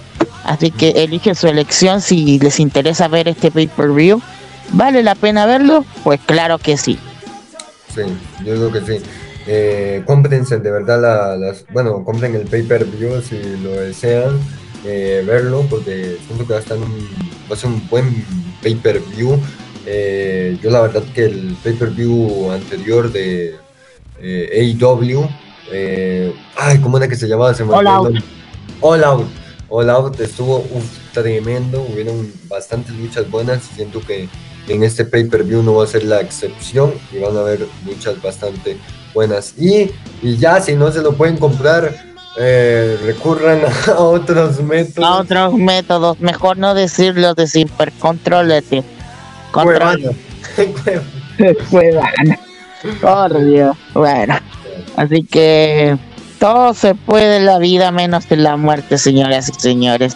[0.48, 4.22] Así que elige su elección si les interesa ver este pay-per-view.
[4.72, 5.86] ¿Vale la pena verlo?
[6.06, 6.98] Pues claro que sí.
[7.94, 8.04] Sí,
[8.46, 9.04] yo digo que sí.
[9.46, 11.66] Eh, cómprense de verdad las...
[11.74, 14.40] Bueno, compren el pay-per-view si lo desean
[14.86, 17.10] eh, verlo, porque siento que va a, estar un,
[17.52, 18.26] va a ser un buen
[18.64, 19.38] pay-per-view.
[19.86, 23.54] Eh, yo la verdad que el pay-per-view anterior de
[24.22, 25.28] eh, AEW,
[26.56, 27.54] ay, ¿cómo era que se llamaba?
[27.54, 28.16] Se All Out.
[28.80, 29.28] All Out
[29.70, 30.64] All Out estuvo
[31.14, 34.30] tremendo, hubieron bastantes luchas buenas, siento que
[34.68, 38.78] en este pay-per-view no va a ser la excepción y van a haber luchas bastante
[39.14, 39.54] buenas.
[39.58, 41.96] Y, y ya si no se lo pueden comprar,
[42.38, 45.10] eh, recurran a otros métodos.
[45.10, 48.84] A otros métodos, mejor no decirlo de Simper, controlete.
[49.52, 50.16] Control.
[53.02, 53.76] Por Dios.
[53.94, 54.36] Bueno,
[54.96, 55.98] así que
[56.40, 60.16] todo se puede en la vida menos en la muerte, señoras y señores.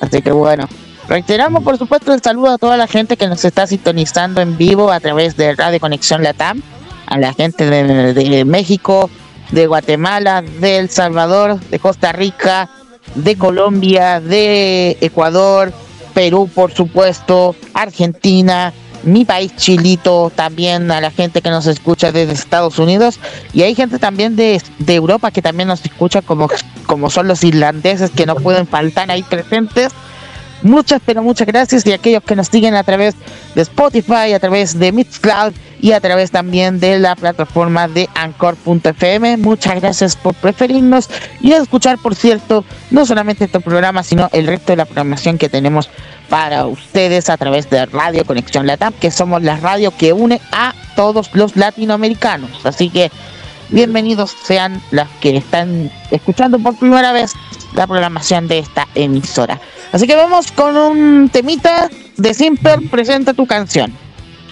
[0.00, 0.68] Así que bueno,
[1.08, 4.90] reiteramos por supuesto el saludo a toda la gente que nos está sintonizando en vivo
[4.90, 6.62] a través de Radio Conexión Latam,
[7.06, 9.10] a la gente de, México,
[9.50, 12.70] de Guatemala, de El Salvador, de Costa Rica,
[13.14, 15.72] de Colombia, de Ecuador,
[16.14, 18.72] Perú por supuesto, Argentina,
[19.02, 23.18] mi país chilito, también a la gente que nos escucha desde Estados Unidos
[23.52, 26.48] y hay gente también de, Europa que también nos escucha como,
[26.86, 29.92] como son los irlandeses que no pueden faltar ahí presentes.
[30.62, 33.14] Muchas, pero muchas gracias y aquellos que nos siguen a través
[33.54, 39.38] de Spotify, a través de Mixcloud y a través también de la plataforma de Anchor.fm.
[39.38, 41.08] Muchas gracias por preferirnos
[41.40, 45.48] y escuchar, por cierto, no solamente este programa, sino el resto de la programación que
[45.48, 45.88] tenemos
[46.28, 50.74] para ustedes a través de Radio Conexión Latam, que somos la radio que une a
[50.94, 52.64] todos los latinoamericanos.
[52.64, 53.10] Así que
[53.70, 57.32] bienvenidos sean los que están escuchando por primera vez
[57.74, 59.60] la programación de esta emisora.
[59.92, 63.92] Así que vamos con un temita de Simper, presenta tu canción.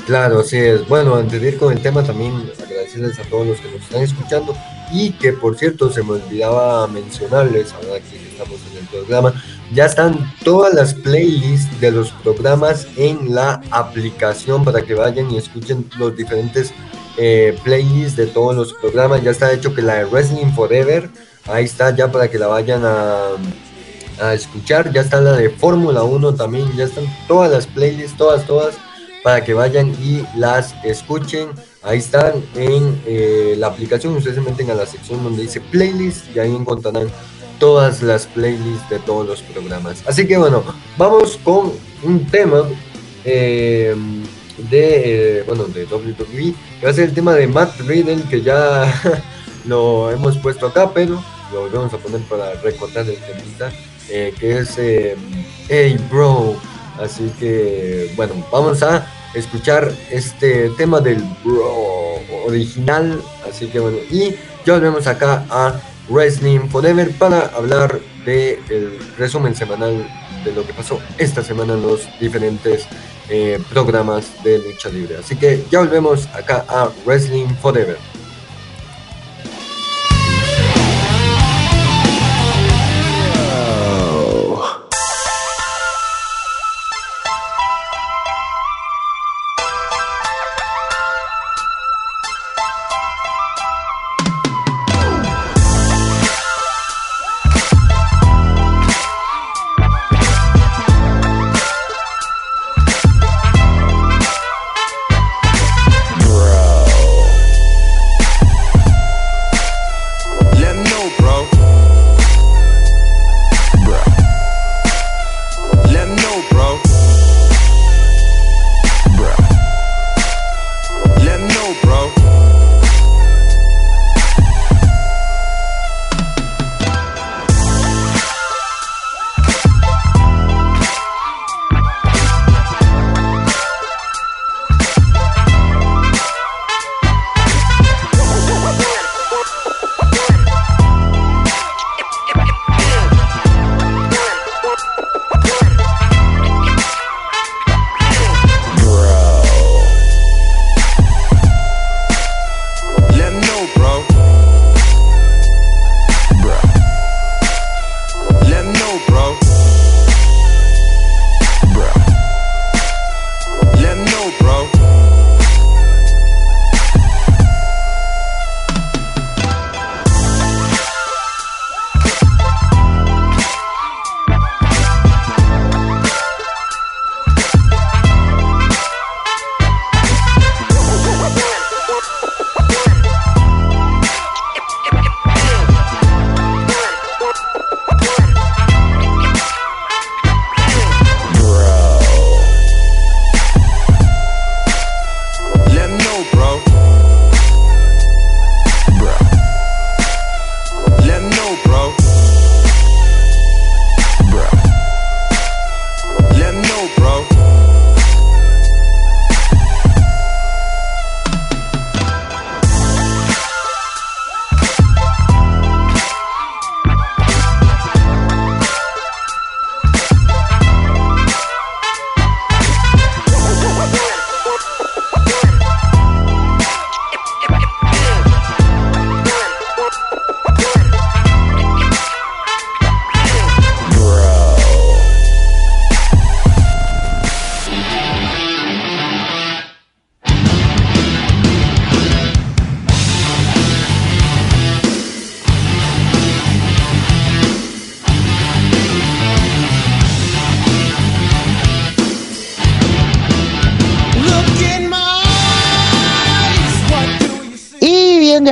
[0.07, 0.89] Claro, así es.
[0.89, 2.33] Bueno, antes de ir con el tema también
[2.65, 4.57] agradecerles a todos los que nos están escuchando
[4.91, 9.35] y que por cierto se me olvidaba mencionarles, ahora que estamos en el programa,
[9.75, 15.37] ya están todas las playlists de los programas en la aplicación para que vayan y
[15.37, 16.73] escuchen los diferentes
[17.19, 19.23] eh, playlist de todos los programas.
[19.23, 21.11] Ya está hecho que la de Wrestling Forever,
[21.47, 23.33] ahí está ya para que la vayan a,
[24.21, 24.93] a escuchar.
[24.93, 28.77] Ya está la de Fórmula 1 también, ya están todas las playlists, todas, todas,
[29.23, 31.49] para que vayan y las escuchen.
[31.83, 36.25] Ahí están en eh, la aplicación, ustedes se meten a la sección donde dice playlist
[36.35, 37.09] y ahí encontrarán
[37.59, 40.03] todas las playlists de todos los programas.
[40.07, 40.63] Así que bueno,
[40.97, 42.65] vamos con un tema
[43.25, 43.95] eh,
[44.71, 48.43] de, eh, bueno, de WWE, que va a ser el tema de Matt Riddle, que
[48.43, 48.93] ya
[49.67, 53.73] lo hemos puesto acá, pero lo volvemos a poner para recordar el temita,
[54.11, 54.77] eh, que es
[55.69, 56.57] Hey Bro.
[57.01, 63.21] Así que bueno, vamos a escuchar este tema del Bro original.
[63.49, 69.55] Así que bueno, y ya volvemos acá a Wrestling Forever para hablar del el resumen
[69.55, 70.09] semanal
[70.45, 72.87] de lo que pasó esta semana en los diferentes
[73.29, 75.17] eh, programas de lucha libre.
[75.17, 77.99] Así que ya volvemos acá a Wrestling Forever.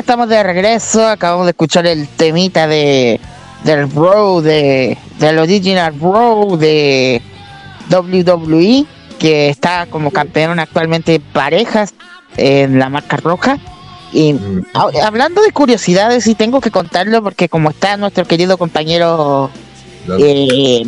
[0.06, 1.04] Estamos de regreso.
[1.04, 3.18] Acabamos de escuchar el temita de
[3.64, 7.20] del Bro, de, del original Bro de
[7.90, 8.86] WWE,
[9.18, 11.92] que está como campeón actualmente parejas
[12.36, 13.58] en la marca roja.
[14.12, 14.66] Y mm.
[15.02, 19.50] hablando de curiosidades, y tengo que contarlo porque como está nuestro querido compañero
[20.20, 20.84] eh,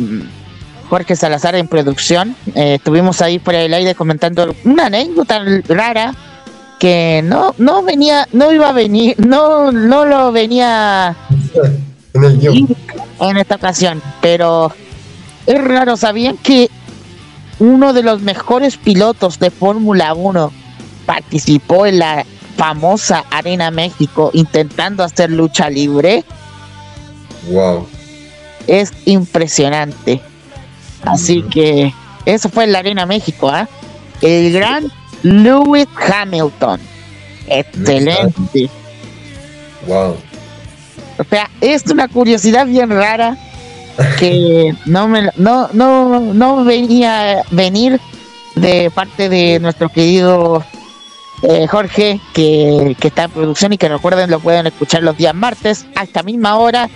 [0.89, 6.15] Jorge Salazar en producción, eh, estuvimos ahí por el aire comentando una anécdota rara
[6.79, 11.15] que no no venía no iba a venir no no lo venía
[12.13, 14.73] en, esta ocasión pero
[15.45, 16.69] es raro sabían que
[17.59, 20.51] uno de los mejores pilotos de Fórmula 1
[21.05, 26.23] participó en la famosa Arena México intentando hacer lucha libre
[27.51, 27.85] wow
[28.69, 30.21] es impresionante.
[31.03, 31.93] Así que
[32.25, 33.67] eso fue en la Arena México ¿ah?
[34.21, 34.91] el gran
[35.23, 36.79] Lewis Hamilton.
[37.47, 38.69] Excelente.
[39.87, 40.15] Wow.
[41.17, 43.37] O sea, es una curiosidad bien rara
[44.17, 47.99] que no me no no no venía venir
[48.55, 50.63] de parte de nuestro querido
[51.43, 55.33] eh, Jorge que, que, está en producción y que recuerden lo pueden escuchar los días
[55.33, 56.89] martes a esta misma hora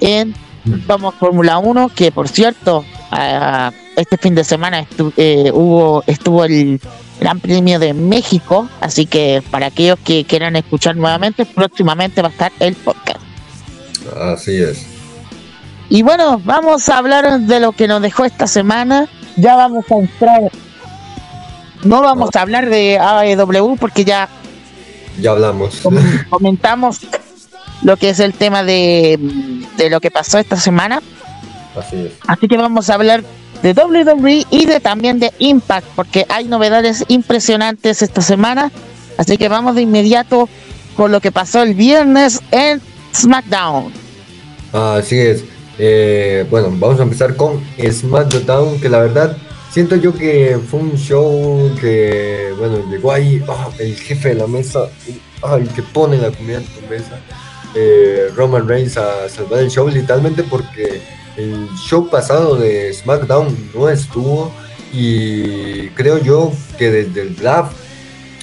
[0.00, 0.34] en.
[0.86, 2.86] Vamos Fórmula 1 que por cierto
[3.96, 4.86] este fin de semana
[5.18, 6.80] eh, hubo estuvo el
[7.20, 12.32] Gran Premio de México así que para aquellos que quieran escuchar nuevamente próximamente va a
[12.32, 13.20] estar el podcast
[14.16, 14.86] así es
[15.88, 19.94] y bueno vamos a hablar de lo que nos dejó esta semana ya vamos a
[19.96, 20.50] entrar
[21.84, 24.28] no vamos a hablar de AEW porque ya.
[25.20, 25.82] Ya hablamos.
[26.30, 27.00] Comentamos
[27.82, 29.18] lo que es el tema de,
[29.76, 31.02] de lo que pasó esta semana.
[31.78, 32.12] Así es.
[32.26, 33.22] Así que vamos a hablar
[33.64, 38.70] de WWE y de también de Impact, porque hay novedades impresionantes esta semana.
[39.16, 40.50] Así que vamos de inmediato
[40.96, 42.82] con lo que pasó el viernes en
[43.14, 43.90] SmackDown.
[44.72, 45.44] Así es.
[45.78, 49.36] Eh, bueno, vamos a empezar con SmackDown, que la verdad
[49.74, 54.46] Siento yo que fue un show que, bueno, llegó ahí ah, el jefe de la
[54.46, 54.88] mesa,
[55.58, 57.18] el que pone la comida en tu mesa,
[57.74, 61.02] eh, Roman Reigns a salvar el show, literalmente porque
[61.36, 64.52] el show pasado de SmackDown no estuvo
[64.92, 67.76] y creo yo que desde el draft,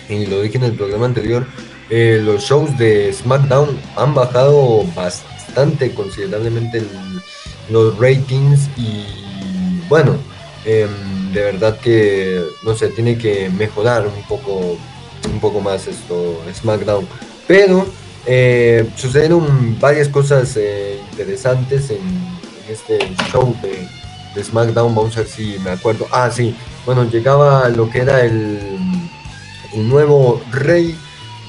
[0.10, 1.46] y lo dije en el programa anterior,
[1.90, 6.84] eh, los shows de SmackDown han bajado bastante considerablemente
[7.70, 9.06] los ratings y
[9.88, 10.16] bueno,
[10.66, 10.88] eh,
[11.34, 14.78] de verdad que, no sé, tiene que mejorar un poco,
[15.32, 17.08] un poco más esto, SmackDown.
[17.48, 17.86] Pero
[18.26, 22.00] eh, sucedieron varias cosas eh, interesantes en,
[22.72, 23.00] este
[23.32, 23.88] show de,
[24.42, 24.96] SmackDown.
[24.96, 26.08] Vamos a ver si me acuerdo.
[26.12, 26.56] Ah, sí.
[26.86, 28.80] Bueno, llegaba lo que era el,
[29.74, 30.98] nuevo rey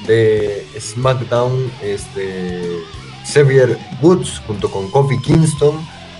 [0.07, 2.79] de SmackDown, este
[3.25, 5.75] Xavier Woods, junto con Kofi Kingston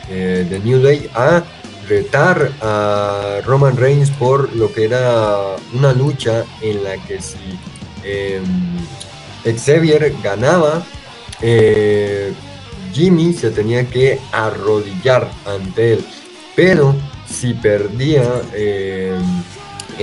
[0.09, 1.43] eh, de New Day, a
[1.87, 7.59] retar a Roman Reigns por lo que era una lucha en la que si
[8.03, 8.77] em,
[9.43, 10.83] Xavier ganaba,
[11.41, 12.33] eh,
[12.93, 16.05] Jimmy se tenía que arrodillar ante él.
[16.55, 16.95] Pero
[17.27, 19.17] si perdía eh,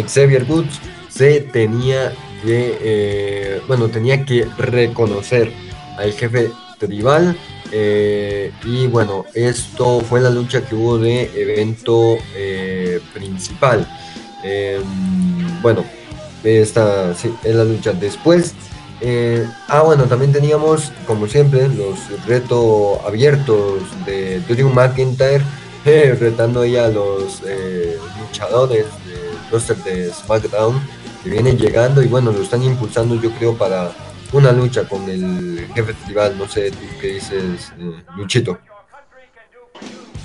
[0.07, 5.53] Xavier Woods, se tenía que, eh, bueno, tenía que reconocer
[5.97, 7.37] al jefe tribal
[7.73, 12.17] eh, y bueno, esto fue la lucha que hubo de evento
[13.13, 13.87] principal.
[14.43, 15.85] Em, bueno,
[16.43, 17.93] esta sí, es la lucha.
[17.93, 18.55] Después,
[19.01, 25.43] eh, ah, bueno, también teníamos, como siempre, los retos abiertos de Drew McIntyre,
[25.85, 27.43] retando ahí a los
[28.21, 30.81] luchadores del roster de SmackDown
[31.23, 33.93] que vienen llegando y bueno, lo están impulsando, yo creo, para
[34.33, 38.59] una lucha con el jefe tribal, no sé, tú qué dices, eh, Luchito.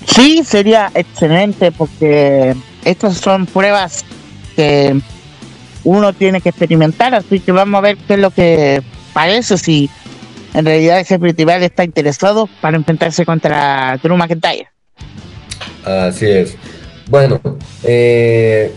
[0.06, 4.04] Sí, sería excelente porque estas son pruebas
[4.54, 5.00] que
[5.86, 9.88] uno tiene que experimentar, así que vamos a ver qué es lo que parece, si
[10.52, 14.68] en realidad el jefe tribal está interesado para enfrentarse contra Drew McIntyre.
[15.84, 16.56] Así es.
[17.08, 17.40] Bueno,
[17.84, 18.74] eh,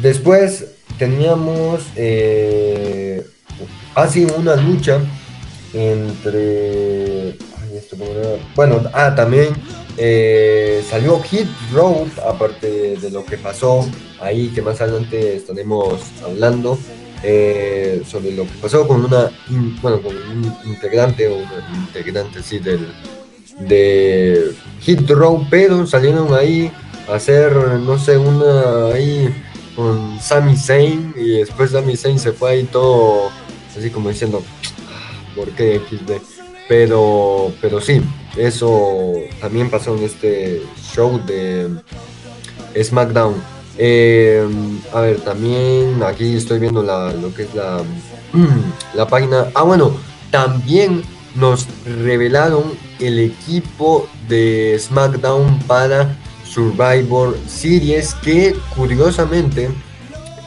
[0.00, 0.66] después
[0.98, 3.22] teníamos eh,
[3.94, 5.00] ha sido una lucha
[5.72, 7.36] entre.
[8.54, 9.48] Bueno, ah, también
[9.96, 13.86] eh, salió Hit Road, aparte de lo que pasó
[14.20, 16.78] ahí, que más adelante estaremos hablando.
[17.22, 19.30] Eh, sobre lo que pasó con una
[19.80, 22.86] bueno con un integrante o un integrante sí del
[23.58, 26.70] de Hit Row pero salieron ahí
[27.08, 29.34] a hacer no sé una ahí
[29.74, 33.30] con Sami Zayn y después Sami Zayn se fue ahí todo
[33.76, 34.42] así como diciendo,
[35.34, 36.35] ¿por qué XD?
[36.68, 38.02] Pero, pero sí,
[38.36, 40.62] eso también pasó en este
[40.92, 41.68] show de
[42.82, 43.34] SmackDown.
[43.78, 44.46] Eh,
[44.92, 47.82] a ver, también aquí estoy viendo la, lo que es la,
[48.94, 49.46] la página.
[49.54, 49.92] Ah, bueno,
[50.30, 51.02] también
[51.34, 52.64] nos revelaron
[52.98, 59.68] el equipo de SmackDown para Survivor Series que curiosamente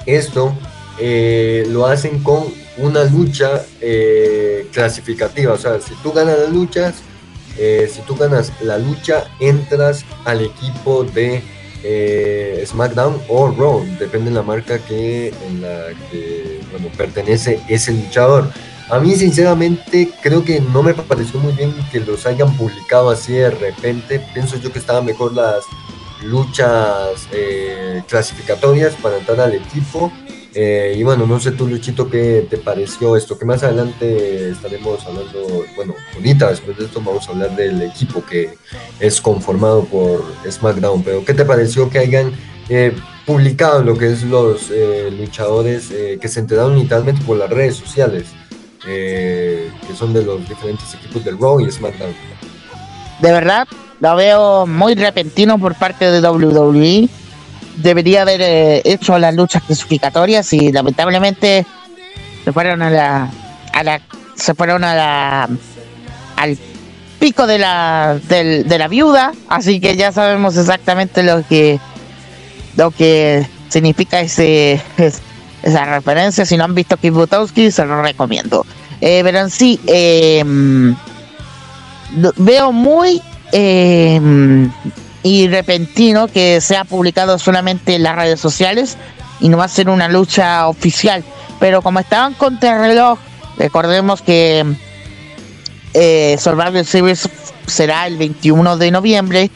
[0.06, 0.54] esto
[1.00, 2.46] eh, lo hacen con
[2.82, 5.54] una lucha eh, clasificativa.
[5.54, 6.96] O sea, si tú ganas las luchas,
[7.58, 11.44] eh, si tú ganas la lucha, entras al equipo de
[11.84, 16.60] eh, SmackDown o Raw, depende de la marca que, en la que
[16.98, 18.52] pertenece ese luchador.
[18.90, 23.34] A mí sinceramente creo que no me pareció muy bien que los hayan publicado así
[23.34, 24.20] de repente.
[24.34, 25.64] Pienso yo que estaban mejor las
[26.24, 27.28] luchas
[28.08, 30.12] clasificatorias para entrar al equipo
[30.54, 35.06] Eh, y bueno, no sé tú, Luchito, qué te pareció esto, que más adelante estaremos
[35.06, 38.58] hablando, bueno, ahorita después de esto vamos a hablar del equipo que
[39.00, 42.32] es conformado por SmackDown, pero ¿qué te pareció que hayan
[42.68, 42.96] eh,
[43.28, 48.26] publicado lo que es los eh, luchadores que se enteraron literalmente por las redes sociales,
[48.84, 52.14] que son de los diferentes equipos del Raw y SmackDown?
[53.22, 53.68] De verdad,
[54.00, 57.10] lo veo muy repentino por parte de WWE
[57.82, 61.66] debería haber eh, hecho las luchas clasificatorias y lamentablemente
[62.44, 63.30] se fueron a la,
[63.74, 64.02] a la
[64.36, 65.50] se fueron a la
[66.38, 66.58] al
[67.20, 71.80] pico de la de la viuda así que ya sabemos exactamente lo que
[72.78, 74.82] lo que significa ese
[75.64, 76.46] esa referencia.
[76.46, 78.66] Si no han visto Kip Butowski se lo recomiendo.
[79.02, 80.44] Eh, pero en sí eh,
[82.38, 83.22] veo muy
[83.52, 84.20] eh,
[85.24, 88.98] y repentino que sea publicado solamente en las redes sociales
[89.40, 91.24] y no va a ser una lucha oficial.
[91.60, 93.20] Pero como estaban contra reloj,
[93.58, 94.66] recordemos que
[95.94, 97.30] eh, Survivor Series
[97.68, 99.52] será el 21 de noviembre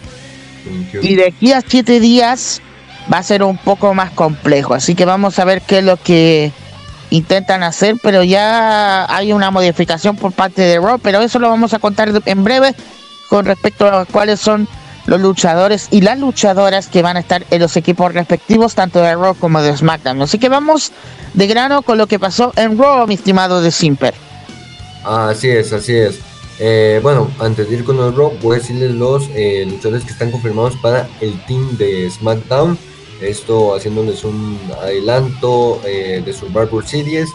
[1.01, 2.61] y de aquí a 7 días
[3.11, 4.74] va a ser un poco más complejo.
[4.74, 6.51] Así que vamos a ver qué es lo que
[7.09, 11.74] intentan hacer, pero ya hay una modificación por parte de Raw, pero eso lo vamos
[11.74, 12.74] a contar en breve
[13.30, 14.68] con respecto a cuáles son
[15.06, 19.16] los luchadores y las luchadoras que van a estar en los equipos respectivos, tanto de
[19.16, 20.22] Raw como de SmackDown.
[20.22, 20.91] Así que vamos
[21.34, 24.14] de grano con lo que pasó en Raw, mi estimado de Simper.
[25.04, 26.20] Así es, así es.
[26.60, 30.12] Eh, bueno, antes de ir con el Raw, voy a decirles los eh, luchadores que
[30.12, 32.78] están confirmados para el team de SmackDown.
[33.22, 37.30] Esto haciéndoles un adelanto eh, de Survivor Series.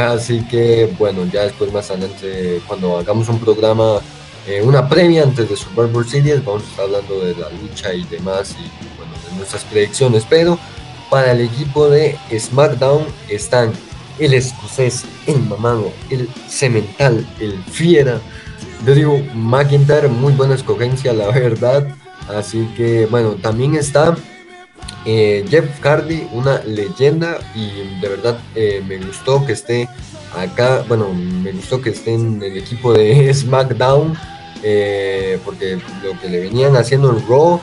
[0.00, 4.00] así que, bueno, ya después más adelante, cuando hagamos un programa
[4.46, 6.44] eh, una premia antes de Survivor Series.
[6.44, 10.24] Vamos a estar hablando de la lucha y demás y bueno, de nuestras predicciones.
[10.28, 10.58] Pero
[11.10, 13.72] para el equipo de SmackDown están
[14.18, 18.20] el escocés, el mamado, el cemental, el fiera.
[18.84, 21.88] Digo McIntyre, muy buena escogencia, la verdad.
[22.28, 24.16] Así que bueno, también está
[25.04, 29.88] eh, Jeff Hardy, una leyenda y de verdad eh, me gustó que esté
[30.36, 34.16] acá, bueno, me gustó que esté en el equipo de SmackDown
[34.62, 37.60] eh, porque lo que le venían haciendo en Raw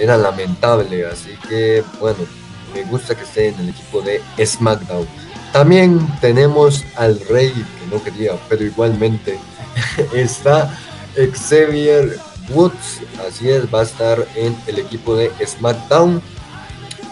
[0.00, 2.18] era lamentable, así que bueno,
[2.72, 5.06] me gusta que esté en el equipo de SmackDown.
[5.52, 9.38] También tenemos al rey que no quería, pero igualmente
[10.14, 10.76] está
[11.14, 12.18] Xavier
[12.50, 16.20] Woods, así es, va a estar en el equipo de SmackDown.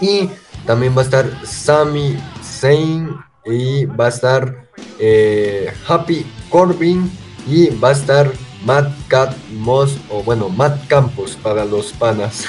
[0.01, 0.29] Y
[0.67, 4.67] también va a estar Sami Zayn y va a estar
[4.99, 7.11] eh, Happy Corbin
[7.47, 8.33] y va a estar
[8.65, 12.47] Matt Cat Moss, o bueno, Matt Campos para los panas.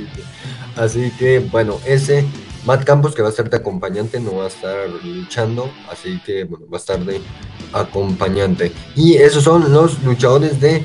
[0.76, 2.24] así que bueno, ese
[2.66, 6.44] Matt Campos que va a estar de acompañante, no va a estar luchando, así que
[6.44, 7.20] bueno, va a estar de
[7.72, 8.72] acompañante.
[8.94, 10.82] Y esos son los luchadores de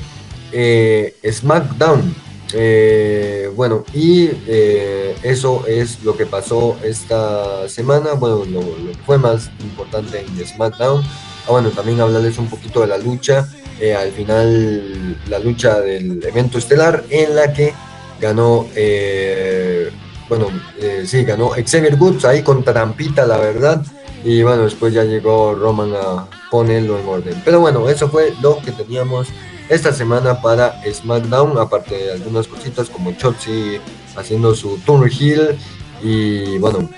[0.51, 2.15] eh, SmackDown.
[2.53, 8.13] Eh, bueno, y eh, eso es lo que pasó esta semana.
[8.13, 11.03] Bueno, lo que fue más importante en SmackDown.
[11.47, 13.47] Ah, bueno, también hablarles un poquito de la lucha
[13.79, 17.73] eh, al final la lucha del evento estelar en la que
[18.21, 19.91] ganó, eh,
[20.29, 20.47] bueno,
[20.79, 23.85] eh, sí, ganó Xavier Woods ahí con trampita, la verdad.
[24.23, 27.41] Y bueno, después ya llegó Roman a ponerlo en orden.
[27.43, 29.27] Pero bueno, eso fue lo que teníamos
[29.67, 33.77] esta semana para SmackDown, aparte de algunas cositas como Chotzi
[34.15, 35.57] haciendo su turn heel
[36.01, 36.89] y bueno,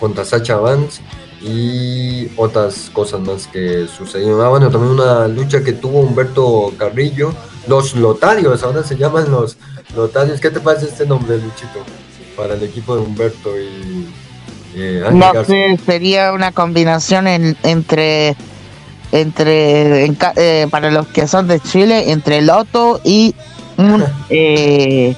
[0.00, 1.02] contra Sacha Vance
[1.40, 4.40] y otras cosas más que sucedieron.
[4.40, 7.32] Ah, bueno, también una lucha que tuvo Humberto Carrillo,
[7.66, 9.56] los Lotarios, ahora se llaman los
[9.94, 10.40] Lotarios.
[10.40, 11.80] ¿Qué te parece este nombre, Luchito?
[12.36, 14.08] Para el equipo de Humberto y...
[14.78, 18.36] Eh, no sé, sería una combinación entre
[19.12, 20.04] entre
[20.36, 23.34] eh, para los que son de Chile entre Loto y
[23.78, 25.16] un eh,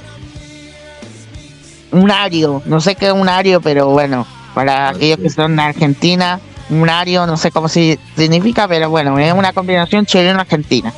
[1.91, 4.27] un ario no sé qué es un ario pero bueno
[4.59, 9.17] para aquellos que son de Argentina, un ario, no sé cómo se significa, pero bueno,
[9.17, 10.93] es una combinación chileno-argentina.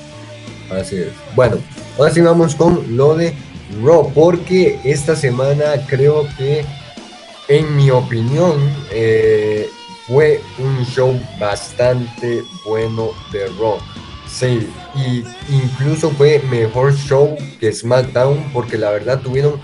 [0.70, 1.08] Así es.
[1.36, 1.58] Bueno,
[1.98, 3.34] ahora sí vamos con lo de
[3.84, 6.64] Raw, porque esta semana creo que,
[7.48, 8.56] en mi opinión,
[8.92, 9.68] eh,
[10.06, 13.76] fue un show bastante bueno de Raw.
[14.26, 15.22] Sí, y
[15.54, 19.60] incluso fue mejor show que SmackDown porque la verdad tuvieron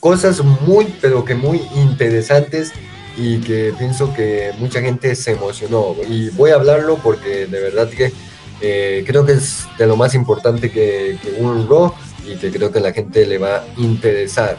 [0.00, 2.72] cosas muy, pero que muy interesantes
[3.16, 5.94] y que pienso que mucha gente se emocionó.
[6.08, 8.12] Y voy a hablarlo porque de verdad que
[8.60, 11.92] eh, creo que es de lo más importante que, un Raw
[12.24, 14.56] y que creo que la gente le va a interesar.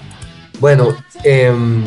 [0.60, 1.84] Bueno, em,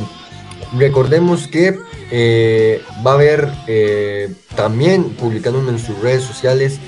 [0.78, 1.78] recordemos que
[2.10, 6.78] eh, va a haber eh, también publicando en sus redes sociales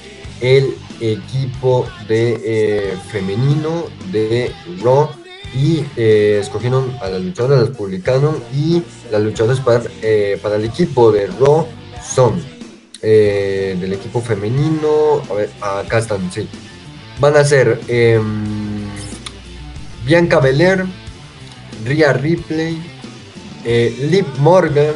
[0.40, 4.52] el equipo de femenino de
[4.82, 5.10] Raw
[5.54, 9.84] y escogieron a las luchadoras, las publicaron y las luchadoras para,
[10.42, 11.66] para el equipo de Raw
[12.02, 12.42] son
[13.00, 16.48] del equipo femenino, a ver, acá están, sí,
[17.20, 18.84] van a ser em,
[20.04, 20.86] Bianca Belair,
[21.84, 22.80] Rhea Ripley,
[23.64, 24.94] eh, Liv Morgan,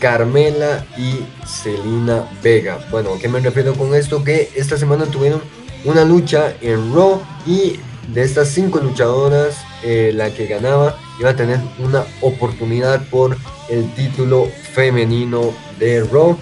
[0.00, 2.78] Carmela y Selina Vega.
[2.90, 4.24] Bueno, ¿a qué me refiero con esto?
[4.24, 5.40] Que esta semana tuvieron
[5.84, 7.78] una lucha en Raw y
[8.08, 13.36] de estas cinco luchadoras, eh, la que ganaba iba a tener una oportunidad por
[13.68, 16.36] el título femenino de Raw.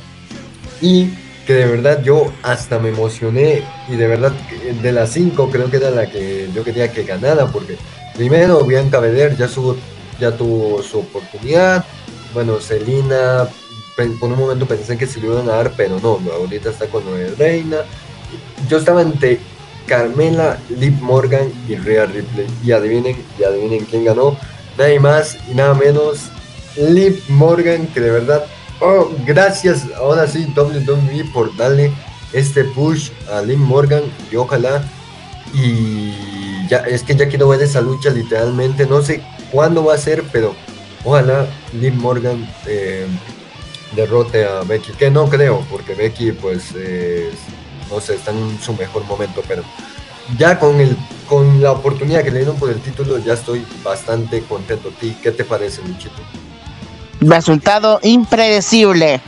[0.80, 1.14] Y
[1.46, 4.32] que de verdad yo hasta me emocioné y de verdad
[4.82, 7.76] de las cinco creo que era la que yo quería que ganara porque
[8.14, 9.46] primero Bianca Belair ya,
[10.18, 11.84] ya tuvo su oportunidad,
[12.32, 13.46] bueno, Selina
[13.94, 17.04] por un momento pensé que se lo iban a dar, pero no, ahorita está con
[17.04, 17.78] lo de Reina.
[18.68, 19.38] Yo estaba entre
[19.87, 22.47] Carmela, Liv Morgan y Rhea Ripley.
[22.62, 24.37] Y adivinen, y adivinen quién ganó.
[24.78, 26.30] Nadie más y nada menos
[26.76, 28.45] Liv Morgan, que de verdad
[28.80, 31.93] Oh, gracias, ahora sí, WWE por darle
[32.32, 34.85] este push a Lynn Morgan y ojalá
[35.53, 36.12] y
[36.68, 39.22] ya es que ya quiero ver esa lucha literalmente, no sé
[39.53, 40.57] cuándo va a ser, pero
[41.05, 43.07] ojalá Lynn Morgan eh,
[43.95, 46.74] derrote a Becky, que no creo, porque Becky pues
[47.91, 49.62] no sé, está en su mejor momento, pero
[50.39, 50.97] ya con el
[51.28, 54.91] con la oportunidad que le dieron por el título ya estoy bastante contento.
[55.01, 56.22] ¿Ti qué te parece, Luchito?
[57.20, 59.20] Resultado impredecible.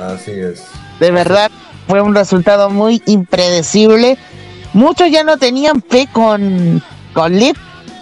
[0.00, 0.64] Así es.
[1.00, 1.50] De verdad,
[1.88, 4.18] fue un resultado muy impredecible.
[4.72, 7.56] Muchos ya no tenían fe con, con Lip,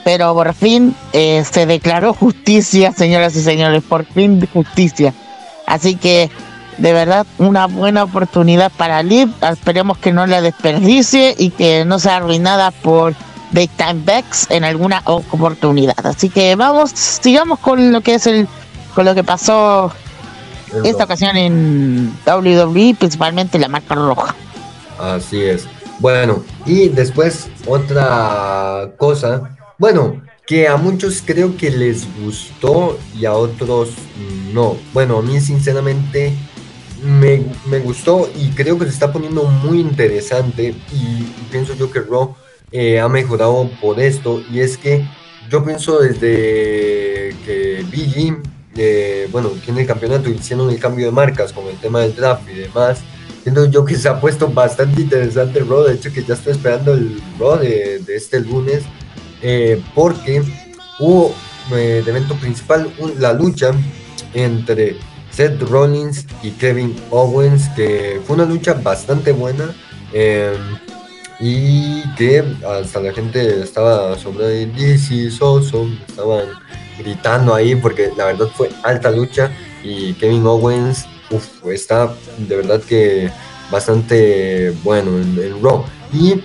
[0.04, 5.14] pero por fin eh, se declaró justicia, señoras y señores, por fin justicia.
[5.66, 6.30] Así que,
[6.78, 9.30] de verdad, una buena oportunidad para Lip.
[9.42, 13.14] Esperemos que no la desperdicie y que no sea arruinada por
[13.50, 16.06] Daytime Becks en alguna oportunidad.
[16.06, 18.48] Así que vamos, sigamos con lo que es el
[18.94, 19.92] con lo que pasó
[20.84, 24.34] esta ocasión en WWE, principalmente la marca roja.
[24.98, 25.66] Así es.
[26.00, 33.34] Bueno, y después otra cosa, bueno, que a muchos creo que les gustó y a
[33.34, 33.90] otros
[34.52, 34.76] no.
[34.92, 36.34] Bueno, a mí sinceramente
[37.02, 37.38] me,
[37.80, 42.34] gustó y creo que se está poniendo muy interesante y, pienso yo que Raw
[42.72, 45.06] eh, ha mejorado por esto y es que
[45.48, 48.36] yo pienso desde que Biggie
[49.32, 52.48] bueno, tiene el campeonato y hicieron el cambio de marcas con el tema del draft
[52.48, 53.00] y demás.
[53.42, 56.92] Siento yo que se ha puesto bastante interesante Raw, de hecho que ya estoy esperando
[56.92, 58.82] el Raw de, este lunes,
[59.42, 60.42] eh, porque
[60.98, 61.34] hubo
[61.72, 63.72] eh, de evento principal la lucha
[64.34, 64.96] entre
[65.38, 69.72] Seth Rollins y Kevin Owens, que fue una lucha bastante buena.
[70.12, 70.52] Eh,
[71.38, 76.46] y que hasta la gente estaba sobre DC Awesome, estaban
[76.98, 79.52] gritando ahí porque la verdad fue alta lucha
[79.84, 81.06] y Kevin Owens
[81.72, 83.30] está de verdad que
[83.70, 85.84] bastante bueno en, en Raw.
[86.12, 86.42] Y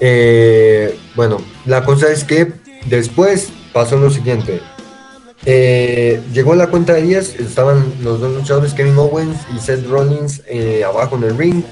[0.00, 2.52] eh, bueno, la cosa es que
[2.84, 4.60] después pasó lo siguiente.
[5.46, 10.42] Eh, llegó la cuenta de 10, estaban los dos luchadores, Kevin Owens y Seth Rollins,
[10.46, 11.62] eh, abajo en el ring.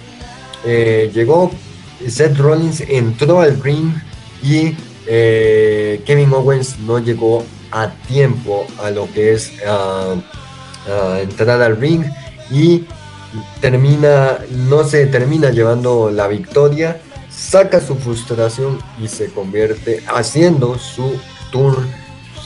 [0.64, 1.50] llegó,
[2.06, 3.94] Seth Rollins entró al ring
[4.42, 9.52] y Kevin Owens no llegó a tiempo a lo que es
[11.20, 12.04] entrar al ring
[12.50, 12.84] y
[13.60, 17.00] termina, no se termina llevando la victoria,
[17.30, 21.18] saca su frustración y se convierte haciendo su
[21.50, 21.86] turn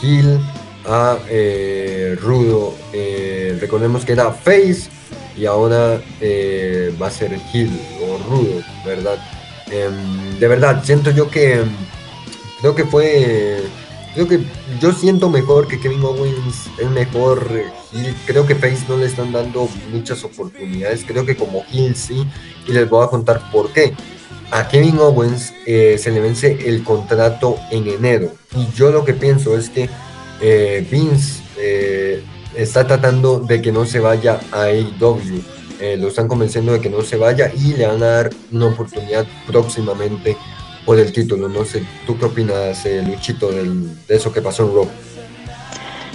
[0.00, 0.40] heel
[0.86, 2.74] a eh, Rudo.
[2.92, 4.88] Eh, recordemos que era face
[5.36, 7.70] y ahora eh, va a ser heel
[8.02, 9.18] o Rudo, ¿verdad?
[9.70, 11.62] Em, de verdad, siento yo que
[12.60, 13.62] creo que fue
[14.14, 14.40] Creo que
[14.80, 17.50] yo siento mejor que Kevin Owens es mejor
[17.92, 21.04] y creo que Face no le están dando muchas oportunidades.
[21.06, 22.26] Creo que como Hill sí,
[22.66, 23.92] y les voy a contar por qué.
[24.50, 28.32] A Kevin Owens se le vence el contrato en enero.
[28.56, 29.90] Y yo lo que pienso es que
[30.40, 32.22] eh, Vince eh,
[32.54, 35.42] está tratando de que no se vaya a AEW.
[35.98, 39.26] lo están convenciendo de que no se vaya y le van a dar una oportunidad
[39.46, 40.36] próximamente
[40.86, 41.48] por el título.
[41.48, 44.88] No sé, ¿tú qué opinas, eh, Luchito, de eso que pasó en Raw?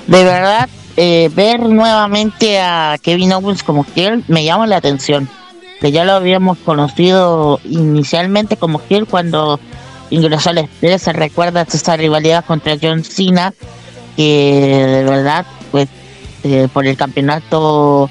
[0.08, 5.30] De verdad, eh, ver nuevamente a Kevin Owens como Heel me llama la atención.
[5.80, 9.60] Que ya lo habíamos conocido inicialmente como Heel cuando
[10.10, 10.70] ingresó al
[11.00, 13.54] se Recuerda esta rivalidad contra John Cena,
[14.16, 15.90] que de verdad, pues
[16.44, 18.10] eh, por el campeonato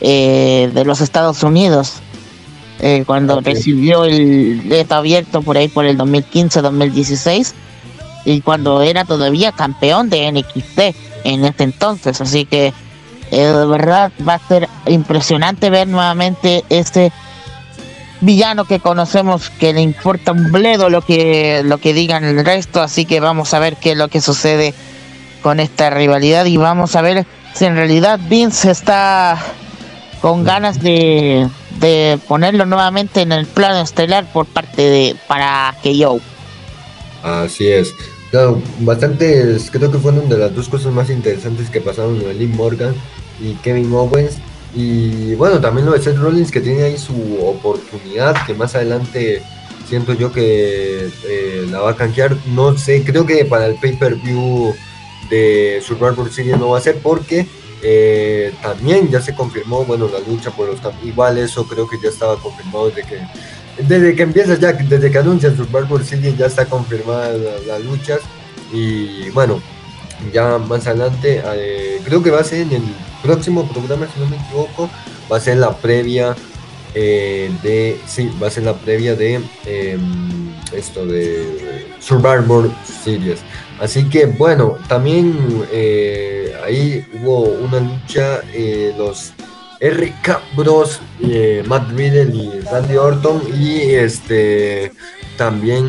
[0.00, 1.94] eh, de los Estados Unidos.
[2.80, 7.52] Eh, cuando recibió el reto abierto por ahí por el 2015-2016
[8.26, 10.78] y cuando era todavía campeón de NXT
[11.24, 12.20] en este entonces.
[12.20, 12.72] Así que
[13.30, 17.12] de verdad va a ser impresionante ver nuevamente este
[18.20, 22.80] villano que conocemos que le importa un bledo lo que lo que digan el resto,
[22.80, 24.74] así que vamos a ver qué es lo que sucede
[25.46, 27.24] con esta rivalidad y vamos a ver
[27.54, 29.38] si en realidad Vince está
[30.20, 31.46] con ganas de,
[31.78, 36.18] de ponerlo nuevamente en el plano estelar por parte de para KO.
[37.22, 37.94] Así es.
[38.32, 42.48] Claro, bastantes, creo que fueron de las dos cosas más interesantes que pasaron de Lee
[42.48, 42.96] Morgan
[43.40, 44.38] y Kevin Owens
[44.74, 49.44] y bueno, también lo de Seth Rollins que tiene ahí su oportunidad, que más adelante
[49.88, 52.36] siento yo que eh, la va a canjear.
[52.46, 54.74] No sé, creo que para el pay-per-view
[55.28, 57.46] de Survivor Series no va a ser porque
[57.82, 62.08] eh, también ya se confirmó, bueno, la lucha por los igual eso creo que ya
[62.08, 63.20] estaba confirmado desde que
[63.82, 67.32] desde que empieza ya, desde que anuncia Survivor Series ya está confirmada
[67.66, 68.20] las luchas
[68.72, 69.60] y bueno,
[70.32, 72.82] ya más adelante eh, creo que va a ser en el
[73.22, 74.88] próximo programa, si no me equivoco,
[75.30, 76.34] va a ser la previa
[76.94, 78.00] eh, de.
[78.06, 82.70] Sí, va a ser la previa de em, esto de Survivor
[83.04, 83.40] Series.
[83.80, 85.36] Así que bueno, también
[85.70, 89.32] eh, ahí hubo una lucha, eh, los
[89.80, 91.00] RK Bros,
[91.66, 94.92] Matt Riddle y Randy Orton, y este
[95.36, 95.86] también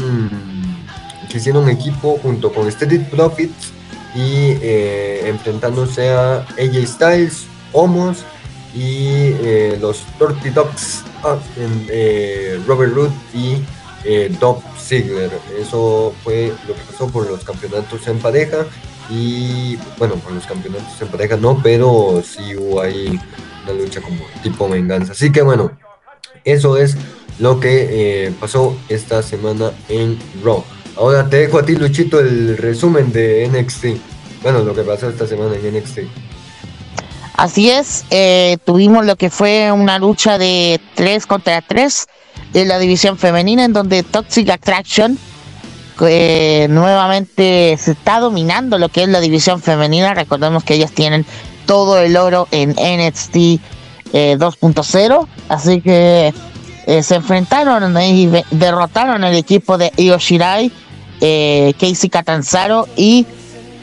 [1.37, 3.71] hicieron un equipo junto con Street Profits
[4.15, 8.25] y eh, enfrentándose a AJ Styles, Homos
[8.73, 13.63] y eh, los Dirty Dogs, ah, eh, Robert Root y
[14.39, 15.31] Dob Ziggler.
[15.59, 18.65] Eso fue lo que pasó por los campeonatos en pareja
[19.09, 23.19] y bueno, por los campeonatos en pareja no, pero sí hubo ahí
[23.63, 25.11] una lucha como tipo venganza.
[25.11, 25.71] Así que bueno,
[26.43, 26.95] eso es
[27.39, 30.63] lo que pasó esta semana en Raw.
[30.95, 33.85] Ahora te dejo a ti, Luchito, el resumen de NXT.
[34.41, 35.99] Bueno, lo que pasó esta semana en NXT.
[37.35, 42.07] Así es, eh, tuvimos lo que fue una lucha de 3 contra 3
[42.53, 45.17] de la división femenina en donde Toxic Attraction
[46.01, 50.13] eh, nuevamente se está dominando lo que es la división femenina.
[50.13, 51.25] Recordemos que ellas tienen
[51.65, 53.35] todo el oro en NXT
[54.13, 56.33] 2.0, eh, así que
[57.01, 60.71] se enfrentaron y derrotaron al equipo de Io Shirai
[61.19, 63.25] eh, Casey Catanzaro y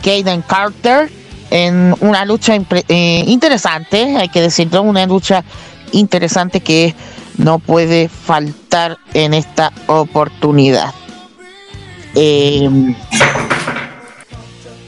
[0.03, 1.11] Kaden Carter
[1.51, 5.45] en una lucha eh, interesante, hay que decirlo, una lucha
[5.93, 6.95] interesante que
[7.39, 10.95] no puede faltar en esta oportunidad.
[12.15, 12.95] Em,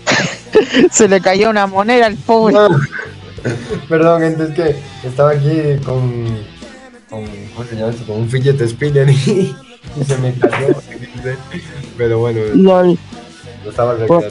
[0.90, 2.56] se le cayó una moneda al pobre.
[3.88, 4.76] Perdón, gente, es que
[5.06, 6.24] estaba aquí con,
[7.08, 7.24] con,
[7.54, 9.54] ¿cómo se llama con un fidget spinner y,
[10.06, 10.74] se me cayó.
[11.96, 14.30] Pero bueno, lo estaba arreglando.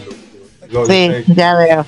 [0.87, 1.85] sí, ya veo.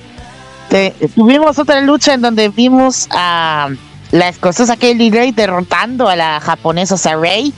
[1.16, 3.70] tuvimos otra lucha en donde vimos a
[4.12, 7.54] la escocesa Kelly Ray derrotando a la japonesa Saray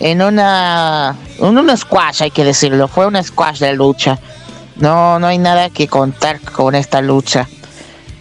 [0.00, 2.88] en una en un squash, hay que decirlo.
[2.88, 4.18] Fue una squash de lucha.
[4.76, 7.46] No, no hay nada que contar con esta lucha.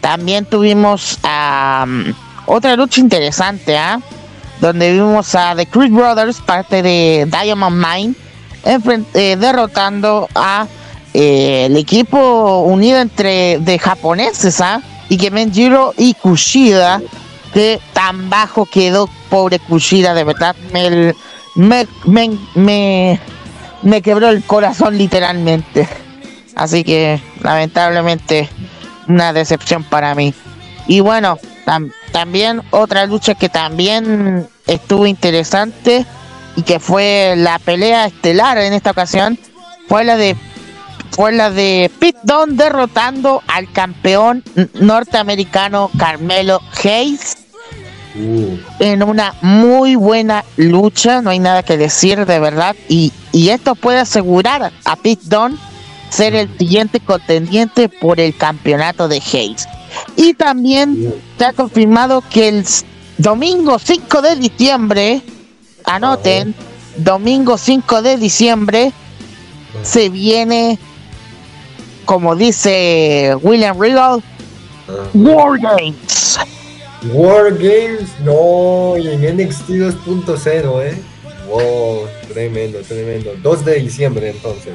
[0.02, 1.20] También tuvimos
[2.46, 4.00] otra lucha interesante, ¿ah?
[4.60, 8.14] donde vimos a The Creed Brothers, parte de Diamond Mine,
[9.14, 10.68] eh, derrotando a
[11.14, 14.82] eh, el equipo unido entre de japoneses, ¿ah?
[15.10, 17.02] Ikemenjiro y Kushida,
[17.54, 21.14] que tan bajo quedó pobre Kushida, de verdad, me,
[21.56, 21.88] me,
[22.56, 23.20] me,
[23.82, 25.88] me quebró el corazón literalmente.
[26.56, 28.50] Así que lamentablemente
[29.08, 30.34] una decepción para mí.
[30.88, 31.38] Y bueno,
[32.12, 36.06] también otra lucha que también estuvo interesante
[36.56, 39.38] y que fue la pelea estelar en esta ocasión
[39.88, 40.36] fue la de
[41.12, 44.44] fue la de Pete Dunne derrotando al campeón
[44.76, 47.39] norteamericano Carmelo Hayes
[48.16, 48.58] uh.
[48.80, 53.76] en una muy buena lucha, no hay nada que decir de verdad y, y esto
[53.76, 55.58] puede asegurar a Pete Dunne
[56.10, 59.68] ser el siguiente contendiente por el campeonato de Hayes.
[60.16, 62.66] Y también se ha confirmado que el
[63.18, 65.22] domingo 5 de diciembre,
[65.86, 66.56] anoten,
[66.98, 68.92] domingo 5 de diciembre,
[69.84, 70.80] se viene,
[72.06, 74.24] como dice William Regal,
[75.14, 76.40] War Games.
[77.14, 80.98] War Games, no, y en NXT 2.0, ¿eh?
[81.48, 83.32] Wow, tremendo, tremendo.
[83.42, 84.74] 2 de diciembre entonces.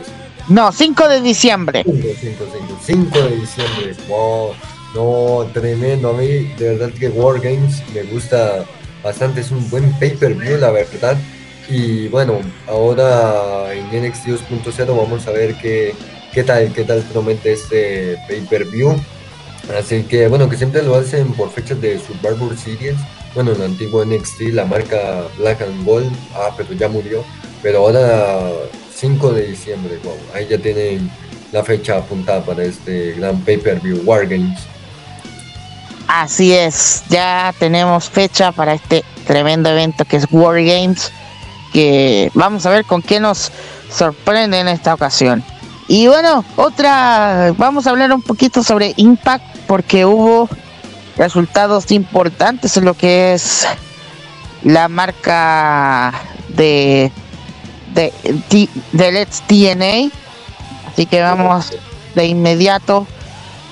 [0.48, 1.82] No, 5 de diciembre.
[1.84, 3.94] 5, 5, 5, 5 de diciembre.
[4.08, 4.52] Wow.
[4.94, 6.10] No, tremendo.
[6.10, 6.26] A mí,
[6.58, 8.64] de verdad que Wargames me gusta
[9.02, 9.40] bastante.
[9.40, 11.16] Es un buen pay-per-view, la verdad.
[11.68, 15.94] Y bueno, ahora en NXT 2.0 vamos a ver qué,
[16.32, 18.96] qué tal, qué tal promete este pay-per-view.
[19.72, 22.96] Así que bueno, que siempre lo hacen por fechas de Survivor Series.
[23.34, 27.24] Bueno, en el antiguo NXT, la marca Black and Gold, ah, pero ya murió.
[27.62, 28.40] Pero ahora
[28.94, 31.10] 5 de diciembre, wow, ahí ya tienen
[31.50, 34.60] la fecha apuntada para este gran pay-per-view Wargames.
[36.06, 41.10] Así es, ya tenemos fecha para este tremendo evento que es Wargames,
[41.72, 43.50] que vamos a ver con qué nos
[43.90, 45.42] sorprende en esta ocasión.
[45.88, 50.48] Y bueno, otra, vamos a hablar un poquito sobre Impact porque hubo
[51.16, 53.66] resultados importantes en lo que es
[54.62, 56.12] la marca
[56.50, 57.10] de
[57.92, 58.12] de,
[58.92, 60.12] de Let's TNA.
[60.86, 61.72] Así que vamos
[62.14, 63.04] de inmediato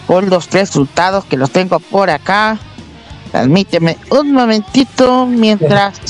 [0.09, 2.59] por los resultados que los tengo por acá.
[3.31, 6.01] Permíteme un momentito mientras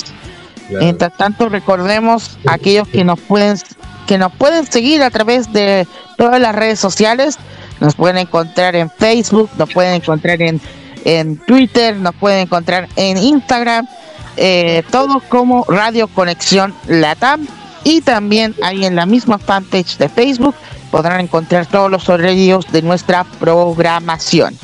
[0.70, 3.58] mientras tanto recordemos aquellos que nos pueden
[4.06, 5.86] que nos pueden seguir a través de
[6.16, 7.36] todas las redes sociales.
[7.82, 10.60] Nos pueden encontrar en Facebook, nos pueden encontrar en,
[11.04, 13.88] en Twitter, nos pueden encontrar en Instagram,
[14.36, 17.44] eh, todo como Radio Conexión Latam.
[17.82, 20.54] Y también ahí en la misma fanpage de Facebook
[20.92, 24.56] podrán encontrar todos los horarios de nuestra programación.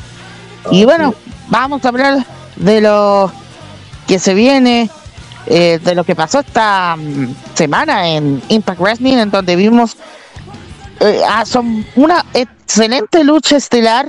[0.71, 1.13] Y bueno,
[1.49, 3.33] vamos a hablar de lo
[4.07, 4.89] que se viene,
[5.45, 9.97] eh, de lo que pasó esta mm, semana en Impact Wrestling, en donde vimos
[10.99, 11.43] eh, ah,
[11.95, 14.07] una excelente lucha estelar,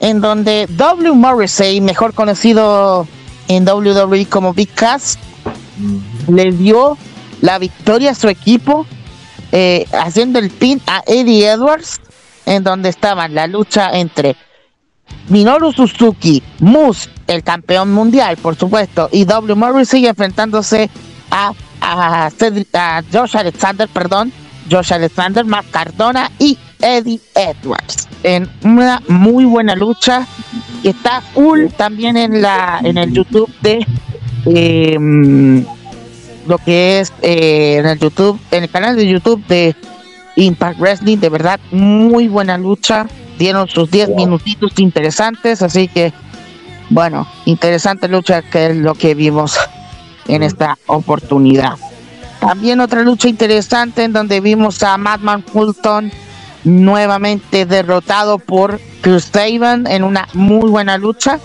[0.00, 1.12] en donde W.
[1.12, 3.06] Morrissey, mejor conocido
[3.48, 5.18] en WWE como Big Cass,
[6.28, 6.96] le dio
[7.40, 8.86] la victoria a su equipo
[9.52, 12.00] eh, haciendo el pin a Eddie Edwards,
[12.46, 14.36] en donde estaban la lucha entre
[15.28, 19.54] Minoru Suzuki, Moose, el campeón mundial, por supuesto, y W.
[19.54, 20.88] Morrissey enfrentándose
[21.30, 22.30] a, a,
[23.12, 24.32] Josh Alexander, perdón,
[24.70, 30.26] Josh Alexander, Matt Cardona y Eddie Edwards en una muy buena lucha
[30.82, 33.86] que está full también en la en el YouTube de
[34.46, 34.96] eh,
[36.46, 39.74] lo que es eh, en el YouTube, en el canal de YouTube de
[40.36, 43.06] Impact Wrestling, de verdad, muy buena lucha.
[43.38, 46.12] Dieron sus 10 minutitos interesantes, así que,
[46.90, 49.58] bueno, interesante lucha que es lo que vimos
[50.28, 51.74] en esta oportunidad.
[52.40, 56.10] También otra lucha interesante en donde vimos a Madman Fulton
[56.64, 61.38] nuevamente derrotado por Chris Sabin en una muy buena lucha.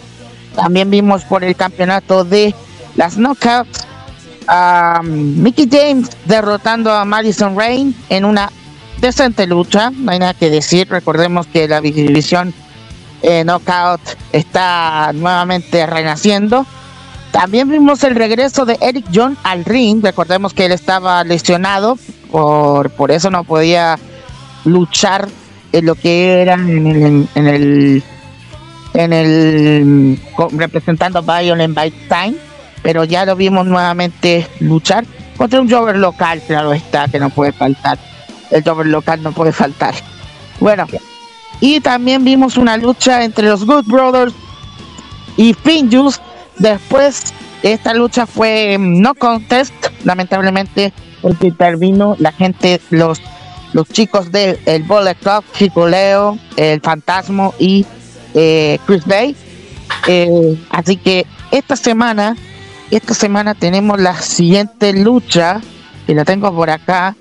[0.55, 2.55] También vimos por el campeonato de
[2.95, 3.85] las Knockouts
[4.47, 8.51] a Mickey James derrotando a Madison Rain en una
[8.99, 12.53] decente lucha, no hay nada que decir, recordemos que la división
[13.21, 16.65] eh, Knockout está nuevamente renaciendo.
[17.35, 21.97] También vimos el regreso de Eric John al ring, recordemos que él estaba lesionado,
[22.31, 23.99] por, por eso no podía
[24.63, 25.27] luchar
[25.73, 28.03] en lo que era en el, en el,
[28.93, 30.19] en el
[31.27, 32.35] Violent by Time
[32.81, 35.05] pero ya lo vimos nuevamente luchar
[35.35, 37.97] contra un Jover local, claro está, que no puede faltar.
[38.49, 39.93] El Jover local no puede faltar.
[40.59, 40.85] Bueno,
[41.59, 44.33] y también vimos una lucha entre los Good Brothers
[45.35, 46.21] y Finjus.
[46.57, 47.33] Después,
[47.63, 53.21] esta lucha fue mm, no contest, lamentablemente, porque intervino la gente, los,
[53.73, 57.85] los chicos del el Bullet Club, Chico Leo, el Fantasma y
[58.33, 59.35] eh, Chris Bay.
[60.07, 62.35] Eh, así que esta semana
[62.91, 65.59] esta semana tenemos la siguiente lucha,
[66.05, 67.15] que la tengo por acá.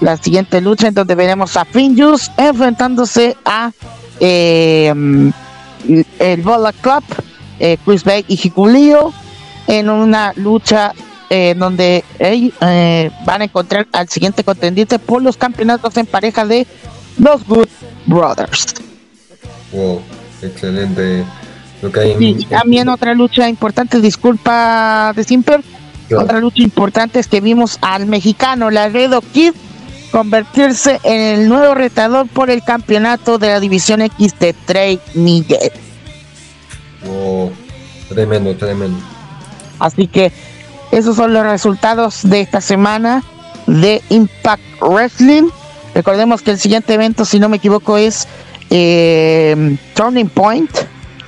[0.00, 3.72] La siguiente lucha en donde veremos a Finjus enfrentándose a
[4.20, 4.94] eh,
[6.18, 7.02] el Bola Club,
[7.60, 9.12] eh, Chris Bay y Hikulio
[9.66, 10.92] en una lucha
[11.28, 16.66] eh, donde ellos van a encontrar al siguiente contendiente por los campeonatos en pareja de
[17.18, 17.68] los Good
[18.06, 18.74] Brothers.
[19.72, 20.00] Wow,
[20.42, 21.24] excelente
[22.18, 25.62] y también otra lucha importante, disculpa de Simper,
[26.16, 29.52] otra lucha importante es que vimos al mexicano Laredo Kid
[30.10, 35.70] convertirse en el nuevo retador por el campeonato de la división X de Trey Miguel.
[38.08, 38.98] Tremendo, tremendo.
[39.78, 40.32] Así que
[40.92, 43.22] esos son los resultados de esta semana
[43.66, 45.48] de Impact Wrestling.
[45.94, 48.28] Recordemos que el siguiente evento, si no me equivoco, es
[48.70, 50.70] eh, Turning Point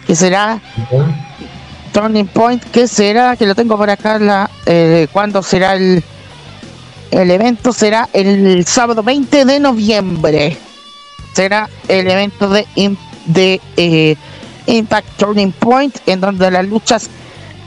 [0.06, 0.60] que será
[1.92, 6.02] Turning Point, que será, que lo tengo por acá, la, eh, cuando será el,
[7.10, 10.56] el evento, será el sábado 20 de noviembre,
[11.34, 12.66] será el evento de
[13.26, 14.16] de eh,
[14.66, 17.08] Impact Turning Point, en donde las luchas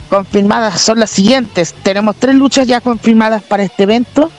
[0.09, 1.73] confirmadas son las siguientes.
[1.83, 4.31] Tenemos tres luchas ya confirmadas para este evento,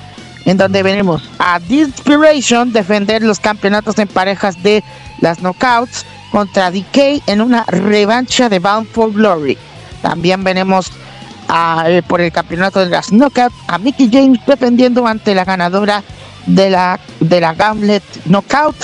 [0.44, 4.82] en donde veremos a Inspiration defender los campeonatos en parejas de
[5.20, 9.58] las Knockouts contra DK en una revancha de Bound for Glory.
[10.02, 10.90] También veremos
[11.86, 16.02] eh, por el campeonato de las Knockouts a Mickey James defendiendo ante la ganadora
[16.46, 18.76] de la, de la Gauntlet Knockout,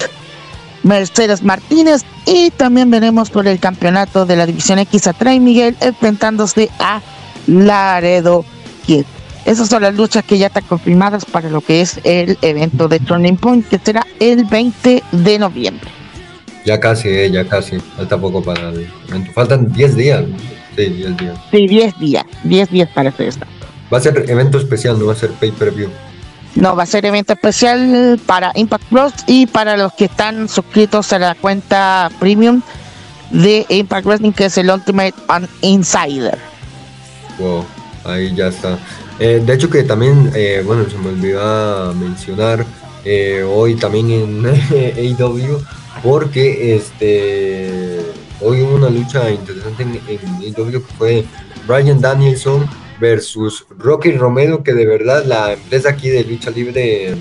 [0.83, 2.03] Mercedes Martínez.
[2.26, 7.01] Y también veremos por el campeonato de la División X a Trey Miguel enfrentándose a
[7.47, 8.45] Laredo
[8.87, 9.05] Kid.
[9.45, 13.01] Esas son las luchas que ya están confirmadas para lo que es el evento de
[13.01, 15.91] Turning Point, que será el 20 de noviembre.
[16.64, 17.80] Ya casi, eh, ya casi.
[17.97, 19.33] Falta poco para el evento.
[19.33, 20.24] Faltan 10 días.
[20.76, 21.39] Sí, 10 días.
[21.51, 22.24] Sí, 10 días.
[22.45, 23.47] 10 días para hacer esto.
[23.93, 25.91] Va a ser evento especial, no va a ser pay-per-view.
[26.55, 31.13] No, va a ser evento especial para Impact Plus y para los que están suscritos
[31.13, 32.61] a la cuenta premium
[33.31, 35.15] de Impact Wrestling, que es el Ultimate
[35.63, 36.39] Insider.
[37.39, 37.65] Wow,
[38.05, 38.79] ahí ya está.
[39.19, 42.67] Eh, de hecho que también, eh, bueno, se me olvidó mencionar
[43.05, 44.47] eh, hoy también en
[45.27, 45.63] AEW,
[46.03, 48.01] porque este
[48.41, 51.25] hoy hubo una lucha interesante en, en AEW que fue
[51.67, 52.69] Brian Danielson
[53.03, 57.17] versus Rocky Romero, que de verdad la empresa aquí de lucha libre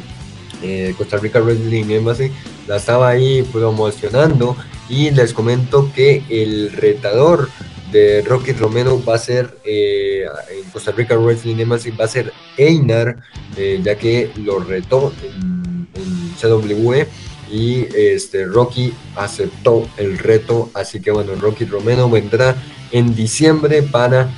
[0.61, 2.31] eh, Costa Rica Wrestling Embassy
[2.67, 4.55] la estaba ahí promocionando.
[4.87, 7.49] Y les comento que el retador
[7.91, 12.31] de Rocky Romero va a ser eh, en Costa Rica Wrestling Embassy va a ser
[12.57, 13.17] Einar
[13.57, 17.07] eh, ya que lo retó en, en CWE
[17.49, 20.69] y este Rocky aceptó el reto.
[20.73, 22.55] Así que bueno Rocky Romero vendrá
[22.91, 24.29] en diciembre para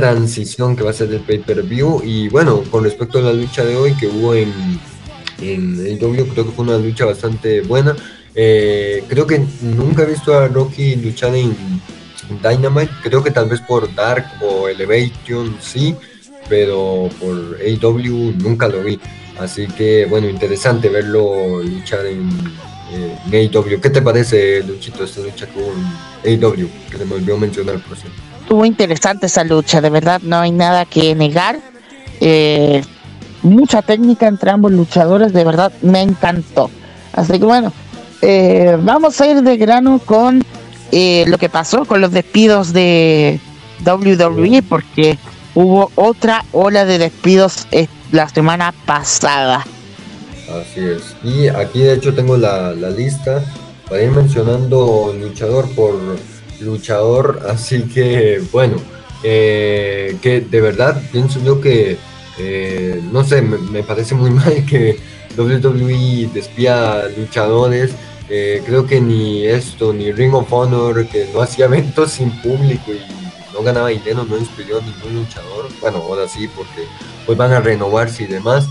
[0.00, 2.02] transición que va a ser el pay-per-view.
[2.04, 4.52] Y bueno, con respecto a la lucha de hoy que hubo en,
[5.40, 7.96] en W, creo que fue una lucha bastante buena.
[8.34, 11.54] Eh, creo que nunca he visto a Rocky luchar en
[12.42, 12.92] Dynamite.
[13.02, 15.94] Creo que tal vez por Dark o Elevation sí,
[16.48, 18.98] pero por AW nunca lo vi.
[19.38, 22.28] Así que bueno, interesante verlo luchar en,
[23.32, 23.80] eh, AW.
[23.80, 25.64] ¿Qué te parece, Luchito, esta lucha con
[26.24, 26.68] AW?
[26.90, 30.50] Que se me olvidó mencionar, por cierto estuvo interesante esa lucha, de verdad no hay
[30.50, 31.58] nada que negar.
[32.20, 32.82] Eh,
[33.42, 36.68] mucha técnica entre ambos luchadores, de verdad me encantó.
[37.14, 37.72] Así que bueno,
[38.20, 40.44] eh, vamos a ir de grano con
[40.90, 43.40] eh, lo que pasó con los despidos de
[43.86, 45.16] WWE, porque
[45.54, 47.66] hubo otra ola de despidos
[48.10, 49.64] la semana pasada.
[50.60, 51.16] Así es.
[51.24, 53.42] Y aquí de hecho tengo la, lista
[53.88, 55.94] para mencionando luchador por
[56.64, 58.76] luchador, así que bueno,
[59.24, 61.96] eh, que de verdad pienso yo que,
[62.38, 64.98] eh, no sé, me, parece muy mal que
[65.36, 67.92] WWE despía luchadores.
[68.28, 72.92] Eh, creo que ni esto, ni Ring of Honor, que no hacía eventos sin público
[72.92, 73.00] y
[73.52, 75.68] no ganaba dinero, no inspiró a ningún luchador.
[75.80, 76.86] Bueno, ahora sí, porque
[77.26, 78.66] pues van a renovarse y demás.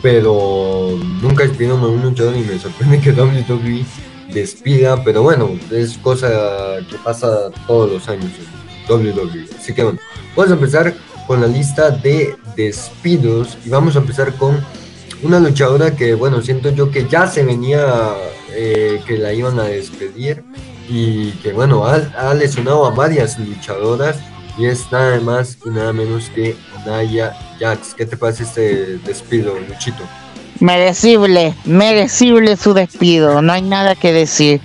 [0.00, 3.84] Pero nunca inspiró a un luchador y me sorprende que WWE
[4.32, 6.28] despida, pero bueno, es cosa
[6.90, 9.46] que pasa todos los años en WWE.
[9.58, 9.98] Así que bueno,
[10.36, 10.94] vamos a empezar
[11.26, 14.64] con la lista de despidos y vamos a empezar con
[15.22, 18.14] una luchadora que, bueno, siento yo que ya se venía
[18.50, 20.44] eh, que la iban a despedir
[20.88, 24.18] y que, bueno, ha, lesionado a varias luchadoras
[24.58, 27.94] y es nada más y nada menos que Naya Jax.
[27.94, 30.02] ¿Qué te parece este despido, Luchito?
[30.62, 34.60] Merecible, merecible su despido, no hay nada que decir.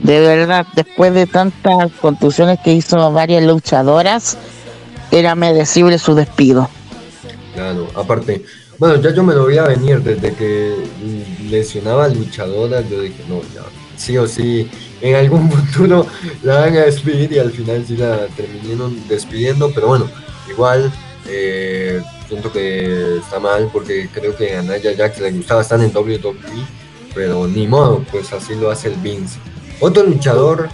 [0.00, 4.36] De verdad, después de tantas contusiones que hizo varias luchadoras,
[5.10, 6.68] era merecible su despido.
[7.54, 8.44] Claro, aparte,
[8.78, 10.74] bueno, ya yo me lo voy a venir desde que
[11.50, 13.62] lesionaba a luchadoras, yo dije, no, ya,
[13.96, 14.70] sí o sí,
[15.00, 16.06] en algún futuro
[16.42, 20.08] la van a despedir y al final sí la terminaron despidiendo, pero bueno,
[20.48, 20.92] igual
[21.28, 25.94] eh, siento que está mal porque creo que a Naya Jax le gustaba estar en
[25.94, 26.34] WWE,
[27.14, 29.38] pero ni modo, pues así lo hace el Vince.
[29.80, 30.68] Otro luchador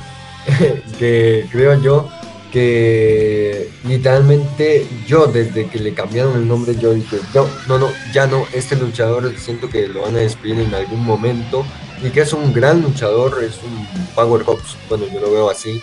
[0.99, 2.09] que creo yo
[2.55, 8.29] que literalmente yo desde que le cambiaron el nombre yo dije, no, no, no, ya
[8.29, 11.65] no, este luchador siento que lo van a despedir en algún momento
[12.01, 15.83] y que es un gran luchador, es un Power Hops, bueno, yo lo veo así,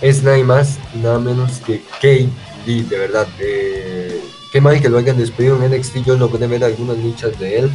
[0.00, 2.28] es nada más, nada menos que Kate
[2.64, 3.26] de verdad.
[3.38, 4.20] Eh,
[4.52, 7.70] qué mal que lo hayan despedido en NXT, yo pude ver algunas luchas de él.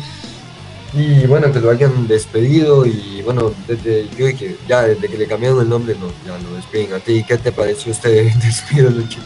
[0.93, 5.27] Y bueno, que lo hayan despedido y bueno, desde, yo dije, ya desde que le
[5.27, 7.23] cambiaron el nombre, no, ya lo despiden a ti.
[7.27, 9.19] ¿Qué te pareció este despido, Lucho?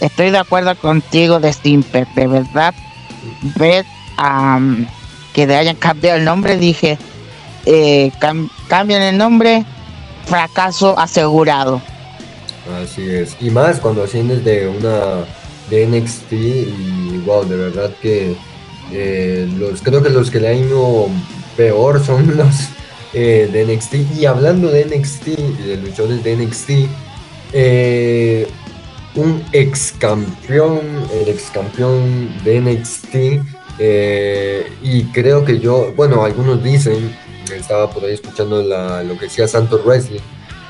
[0.00, 2.74] Estoy de acuerdo contigo de Simper, de verdad.
[3.56, 3.84] Ver
[5.32, 6.98] que le hayan cambiado el nombre, dije,
[7.66, 8.10] eh,
[8.68, 9.64] cambian el nombre,
[10.26, 11.80] fracaso asegurado.
[12.72, 13.36] Así es.
[13.40, 15.24] Y más cuando asciendes de una
[15.70, 18.36] de NXT y wow, de verdad que
[18.92, 21.08] eh, los creo que los que le han ido
[21.56, 22.68] peor son los
[23.12, 24.18] eh, de NXT.
[24.18, 26.70] Y hablando de NXT, de luchadores de NXT,
[27.52, 28.48] eh,
[29.14, 30.80] un ex campeón,
[31.12, 33.14] el ex campeón de NXT,
[34.82, 37.14] y creo que yo, bueno, algunos dicen,
[37.54, 40.20] estaba por ahí escuchando lo que decía Santos Wrestling,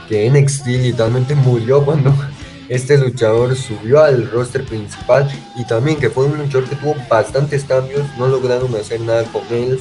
[0.09, 2.15] que NXT literalmente murió cuando
[2.69, 7.65] este luchador subió al roster principal y también que fue un luchador que tuvo bastantes
[7.65, 9.79] cambios, no lograron hacer nada con él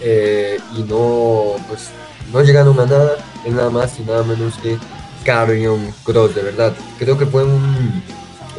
[0.00, 1.90] eh, y no, pues,
[2.32, 4.78] no llegaron a nada, es nada más y nada menos que
[5.24, 6.72] Carrion Cross, de verdad.
[6.98, 8.02] Creo que fue un,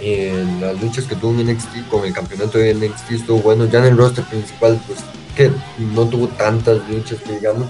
[0.01, 3.79] en las luchas que tuvo en NXT con el campeonato de NXT estuvo bueno, ya
[3.79, 4.99] en el roster principal pues
[5.35, 5.51] que
[5.93, 7.67] no tuvo tantas luchas digamos,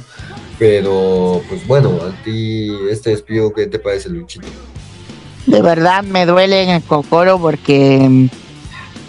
[0.59, 4.47] pero pues bueno, a ti este despido, ¿qué te parece Luchito?
[5.45, 8.29] De verdad me duele en el cocoro porque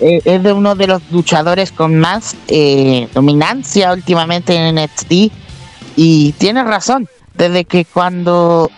[0.01, 5.33] eh, es de uno de los luchadores con más eh, dominancia últimamente en NXT
[5.97, 8.71] y tiene razón, desde que cuando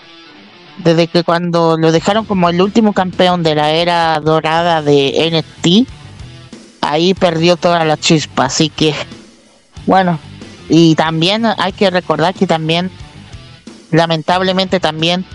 [0.78, 5.86] desde que cuando lo dejaron como el último campeón de la era dorada de NXT,
[6.80, 8.94] ahí perdió toda la chispa, así que
[9.84, 10.18] bueno,
[10.70, 12.90] y también hay que recordar que también
[13.90, 15.26] lamentablemente también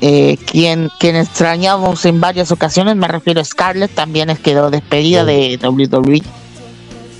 [0.00, 5.58] eh, quien, quien extrañamos en varias ocasiones, me refiero a Scarlett, también quedó despedida de
[5.62, 6.22] WWE.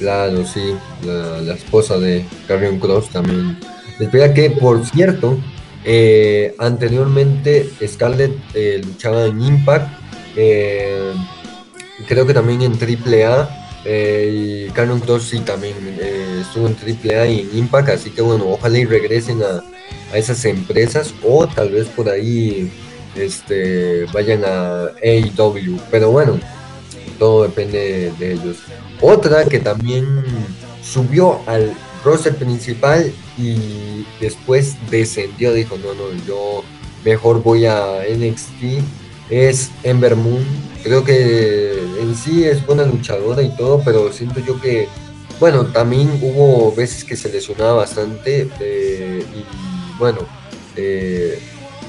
[0.00, 3.56] Claro, sí, la, esposa de Carrion Cross también.
[4.00, 5.38] Despedida que, por cierto,
[5.84, 9.88] eh, anteriormente Scarlett eh, luchaba en Impact,
[10.34, 15.74] creo que también en AAA, y Carrion Cross sí también
[16.40, 19.62] estuvo en AAA y en Impact, así que bueno, ojalá y regresen a
[20.12, 22.70] a esas empresas o tal vez por ahí
[23.16, 25.78] este, vayan a AEW.
[25.90, 26.38] Pero bueno,
[27.18, 28.58] todo depende de ellos.
[29.00, 30.06] Otra que también
[30.82, 31.72] subió al
[32.04, 36.62] roster principal y después descendió, dijo, no, no, yo
[37.04, 38.82] mejor voy a NXT,
[39.32, 40.44] es Ember Moon.
[40.82, 44.88] Creo que en sí es buena luchadora y todo, pero siento yo que,
[45.40, 50.18] bueno, también hubo veces que se lesionaba bastante eh, y bueno,
[50.76, 51.40] eh,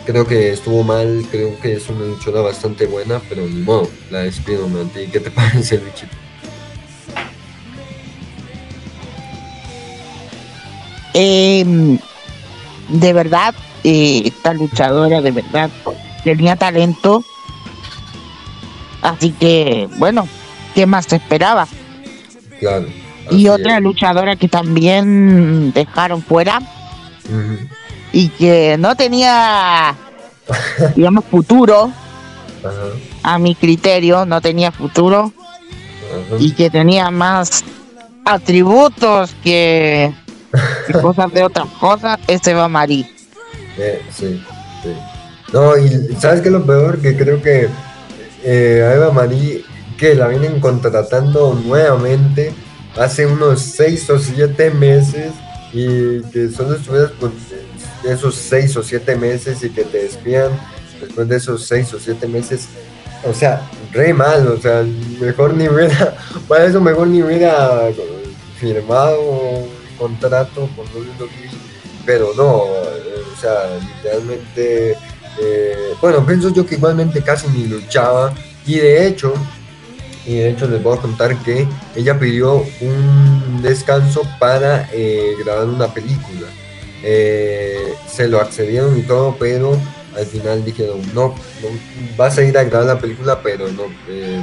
[0.06, 4.20] creo que estuvo mal, creo que es una luchona bastante buena, pero ni modo, la
[4.20, 6.16] despido, ¿Y ¿Qué te parece, bichito?
[11.14, 12.00] Em,
[12.90, 15.70] de verdad, eh, esta luchadora de verdad
[16.24, 17.24] tenía talento.
[19.04, 20.28] Así que, bueno,
[20.74, 21.68] ¿qué más se esperaba?
[22.60, 22.88] Claro.
[23.30, 26.62] Y otra luchadora que también dejaron fuera
[28.14, 29.96] y que no tenía,
[30.96, 31.92] digamos, futuro,
[33.24, 35.34] a mi criterio, no tenía futuro,
[36.40, 37.64] y que tenía más
[38.24, 40.14] atributos que,
[41.02, 43.06] cosas de otras cosas, ese va Marí.
[43.78, 44.42] Eh, sí,
[44.82, 44.94] sí.
[45.52, 45.90] No, y
[46.20, 47.02] ¿sabes qué es lo peor?
[47.02, 47.70] Que creo que
[48.44, 49.64] eh, a Eva Marí,
[49.98, 52.54] que la vienen contratando nuevamente
[52.98, 55.32] hace unos seis o siete meses
[55.72, 57.12] y que solo estuvieras
[58.04, 60.52] esos seis o siete meses y que te despidan
[61.02, 62.68] después de esos seis o siete meses,
[63.24, 64.86] o sea, re mal, o sea,
[65.20, 66.16] mejor ni hubiera,
[66.48, 67.90] para eso mejor ni hubiera
[68.60, 71.50] firmado un contrato con WWE,
[72.06, 74.98] pero no, o sea, literalmente,
[75.42, 78.34] eh, bueno, pienso yo que igualmente casi ni luchaba
[78.66, 79.34] y de hecho,
[80.26, 85.68] y de hecho les voy a contar que ella pidió un descanso para eh, grabar
[85.68, 86.48] una película
[87.06, 89.78] eh, se lo accedieron y todo, pero
[90.16, 91.36] al final dijeron, no,
[92.16, 93.84] vas a ir a grabar la película, pero no,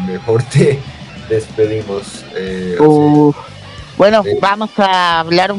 [0.06, 0.78] mejor te
[1.30, 2.24] despedimos.
[3.96, 5.54] Bueno, vamos a hablar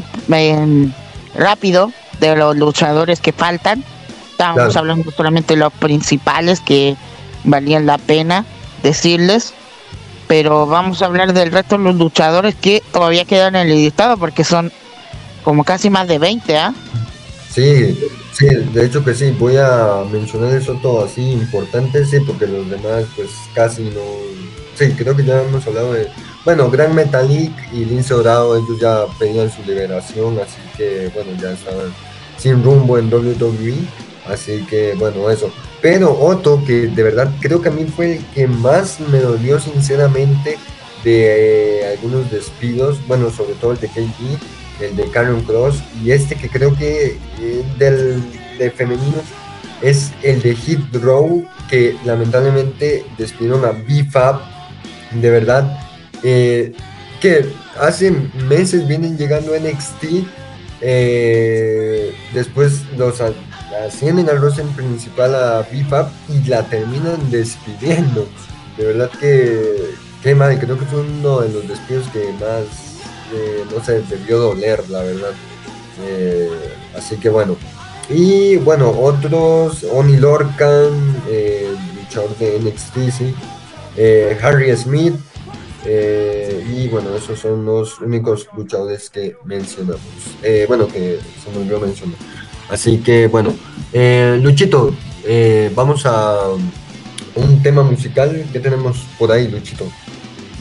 [1.34, 3.84] rápido de los luchadores que faltan.
[4.32, 6.96] Estamos hablando solamente de los principales que
[7.44, 8.46] valían la pena
[8.82, 9.54] decirles.
[10.28, 14.18] Pero vamos a hablar del resto de los luchadores que todavía quedan en el listado
[14.18, 14.72] porque son
[15.44, 16.74] como casi más de 20, ¿ah?
[17.54, 18.00] Sí,
[18.32, 22.70] sí, de hecho que sí, voy a mencionar eso todo así importante, sí, porque los
[22.70, 24.02] demás pues casi no...
[24.76, 26.08] Sí, creo que ya hemos hablado de...
[26.46, 31.52] Bueno, Gran Metalik y Lince Dorado, ellos ya pedían su liberación, así que bueno, ya
[31.52, 31.94] estaban
[32.38, 33.76] sin rumbo en WWE,
[34.28, 35.52] así que bueno, eso.
[35.82, 39.60] Pero otro que de verdad creo que a mí fue el que más me dolió
[39.60, 40.58] sinceramente
[41.04, 46.12] de eh, algunos despidos, bueno, sobre todo el de KG, el de Karen Cross, y
[46.12, 48.22] este que creo que eh, del,
[48.58, 49.22] de femenino
[49.82, 54.40] es el de Hit Row, que lamentablemente despidieron a BFAB.
[55.20, 55.80] De verdad,
[56.24, 56.74] eh,
[57.20, 57.46] que
[57.80, 58.12] hace
[58.48, 60.26] meses vienen llegando NXT.
[60.82, 63.22] Eh, después los
[63.86, 68.28] ascienden al roster principal a BFAB y la terminan despidiendo.
[68.78, 69.92] De verdad que
[70.24, 72.66] qué mal, creo que fue uno de los despidos que más,
[73.34, 75.32] eh, no sé, debió doler, la verdad.
[76.96, 77.56] así que bueno,
[78.14, 83.34] y bueno, otros, Oni Lorcan, eh, luchador de NXT,
[83.96, 85.16] eh, Harry Smith,
[85.86, 90.02] eh, y bueno, esos son los únicos luchadores que mencionamos.
[90.68, 92.18] bueno, que se me olvidó mencionar.
[92.72, 93.54] Así que bueno,
[94.42, 94.96] Luchito,
[95.76, 96.38] vamos a
[97.36, 98.46] un tema musical.
[98.52, 99.86] ¿Qué tenemos por ahí, Luchito?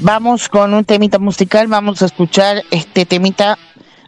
[0.00, 3.58] Vamos con un temita musical, vamos a escuchar este temita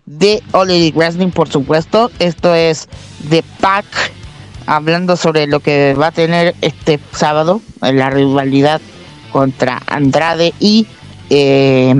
[0.06, 2.10] de All Wrestling, por supuesto.
[2.18, 2.88] Esto es
[3.28, 3.84] de Pac,
[4.66, 8.80] hablando sobre lo que va a tener este sábado, la rivalidad
[9.32, 10.86] contra Andrade y
[11.30, 11.94] eh,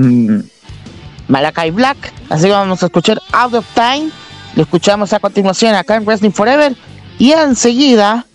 [1.27, 2.13] Malakai Black.
[2.29, 4.09] Así que vamos a escuchar Out of Time.
[4.55, 6.75] Lo escuchamos a continuación acá en Wrestling Forever.
[7.19, 8.25] Y enseguida,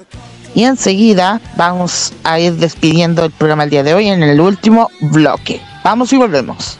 [0.54, 4.88] y enseguida vamos a ir despidiendo el programa el día de hoy en el último
[5.00, 5.60] bloque.
[5.84, 6.78] Vamos y volvemos.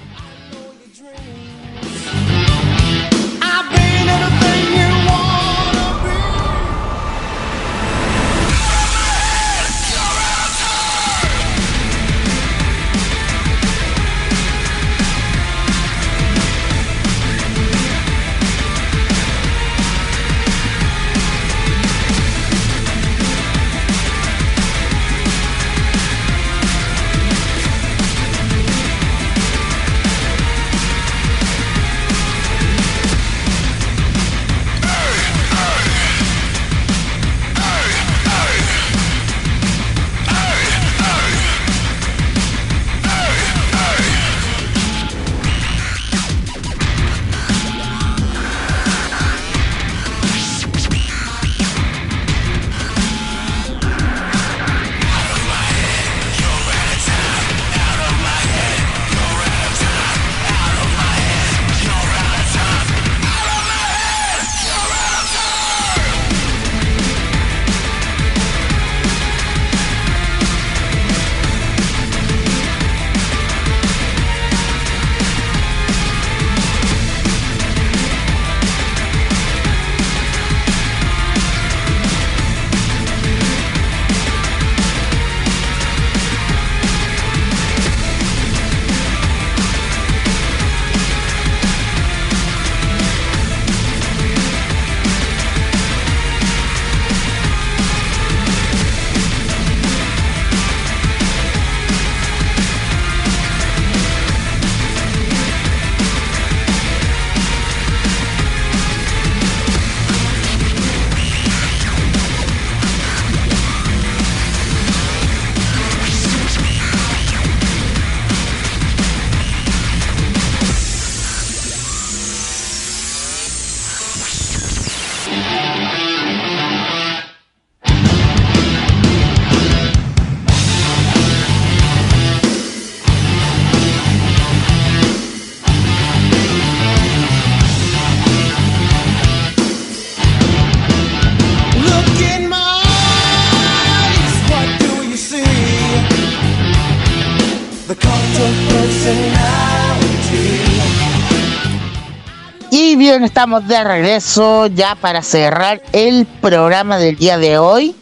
[153.25, 157.95] Estamos de regreso ya para cerrar el programa del día de hoy.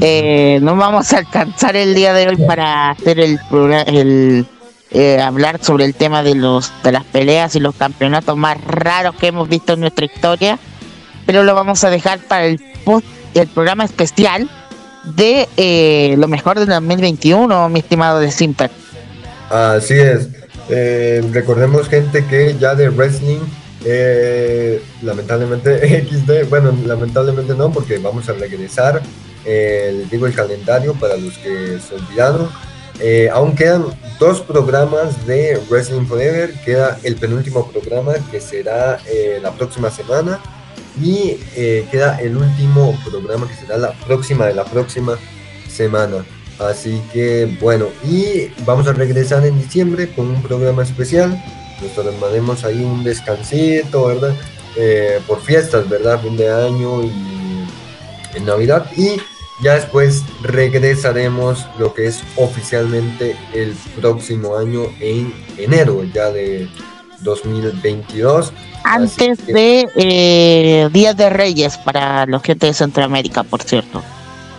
[0.00, 3.38] Eh, no vamos a alcanzar el día de hoy para hacer el,
[3.86, 4.46] el
[4.90, 9.14] eh, hablar sobre el tema de los de las peleas y los campeonatos más raros
[9.16, 10.58] que hemos visto en nuestra historia,
[11.26, 14.48] pero lo vamos a dejar para el post, el programa especial
[15.04, 18.70] de eh, lo mejor del 2021, mi estimado de Simper.
[19.50, 20.28] Así es.
[21.32, 23.40] recordemos gente que ya de wrestling
[23.84, 29.02] eh, lamentablemente XD, bueno, lamentablemente no, porque vamos a regresar.
[29.44, 32.48] Eh, digo el calendario para los que se olvidaron.
[33.00, 33.86] Eh, aún quedan
[34.18, 36.54] dos programas de Wrestling Forever.
[36.64, 40.40] Queda el penúltimo programa que será eh, la próxima semana.
[41.02, 41.38] Y
[41.90, 45.18] queda el último programa que será la próxima de la próxima
[45.68, 46.24] semana.
[46.60, 51.36] Así que bueno, y vamos a regresar en diciembre con un programa especial
[51.84, 54.34] nos tomaremos ahí un descansito, ¿verdad?
[54.76, 56.20] Eh, por fiestas, ¿verdad?
[56.20, 57.12] Fin de año y
[58.34, 59.20] en Navidad y
[59.62, 66.68] ya después regresaremos lo que es oficialmente el próximo año en enero ya de
[67.20, 68.52] 2022.
[68.82, 74.02] Antes de eh, Días de Reyes para los gente de Centroamérica, por cierto.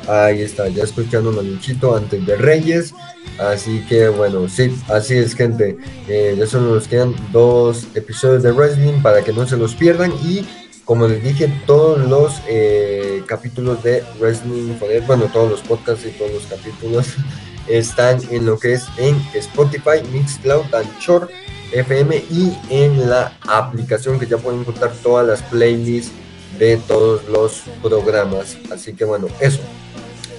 [0.07, 2.93] Ahí está, ya escuchando Manuchito antes de Reyes.
[3.39, 5.77] Así que bueno, sí, así es gente.
[6.07, 10.13] Eh, ya solo nos quedan dos episodios de wrestling para que no se los pierdan.
[10.23, 10.45] Y
[10.85, 14.75] como les dije, todos los eh, capítulos de Wrestling
[15.07, 17.07] bueno, todos los podcasts y todos los capítulos
[17.67, 21.29] están en lo que es en Spotify, Mixcloud, Anchor,
[21.71, 26.11] FM y en la aplicación que ya pueden encontrar todas las playlists
[26.59, 28.55] de todos los programas.
[28.71, 29.61] Así que bueno, eso.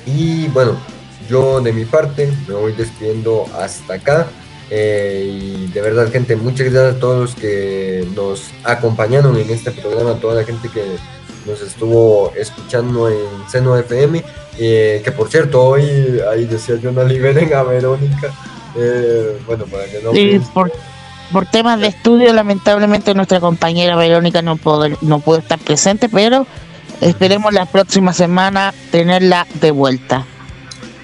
[0.06, 0.76] Y bueno,
[1.28, 4.26] yo de mi parte me voy despidiendo hasta acá.
[4.70, 9.70] Eh, y de verdad, gente, muchas gracias a todos los que nos acompañaron en este
[9.70, 10.82] programa, a toda la gente que
[11.46, 14.24] nos estuvo escuchando en Seno FM.
[14.58, 18.32] Eh, que por cierto, hoy ahí decía yo no liberen a Verónica.
[18.76, 20.12] Eh, bueno, para que no.
[20.12, 20.72] Sí, por,
[21.32, 26.46] por, temas de estudio, lamentablemente nuestra compañera Verónica no pudo, no pudo estar presente, pero
[27.00, 30.26] esperemos la próxima semana tenerla de vuelta.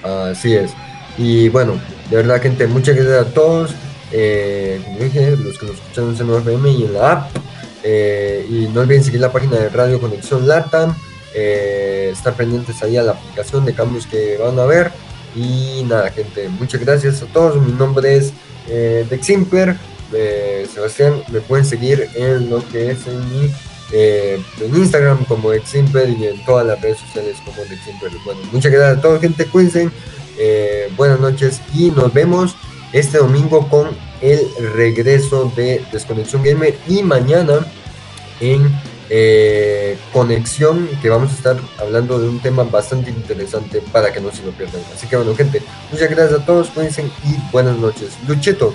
[0.03, 0.71] Así es.
[1.17, 1.79] Y bueno,
[2.09, 3.73] de verdad, gente, muchas gracias a todos.
[4.11, 7.31] Eh, dije, los que nos escuchan en CNFM y en la app.
[7.83, 10.95] Eh, y no olviden seguir la página de Radio Conexión Latam.
[11.35, 14.91] Eh, estar pendientes ahí a la aplicación de cambios que van a ver.
[15.35, 17.61] Y nada, gente, muchas gracias a todos.
[17.61, 18.33] Mi nombre es
[18.69, 19.75] eh, Deximper.
[20.71, 23.51] Sebastián, me pueden seguir en lo que es en mi
[23.93, 28.11] en Instagram como Deximper y en todas las redes sociales como Deximper.
[28.25, 29.45] Bueno, muchas gracias a todos, gente.
[29.45, 29.89] Cuídense.
[30.37, 32.55] Eh, buenas noches y nos vemos
[32.91, 33.89] este domingo con
[34.21, 34.39] el
[34.73, 37.65] regreso de Desconexión Gamer y mañana
[38.39, 38.67] en
[39.09, 44.31] eh, Conexión que vamos a estar hablando de un tema bastante interesante para que no
[44.31, 44.81] se lo pierdan.
[44.93, 45.61] Así que bueno gente,
[45.91, 48.17] muchas gracias a todos, cuídense y buenas noches.
[48.27, 48.73] Luchito.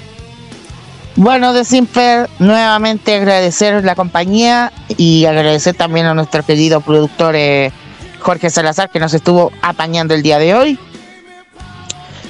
[1.18, 7.72] Bueno, de Simper, nuevamente agradecer la compañía y agradecer también a nuestro querido productor eh,
[8.20, 10.78] Jorge Salazar que nos estuvo apañando el día de hoy.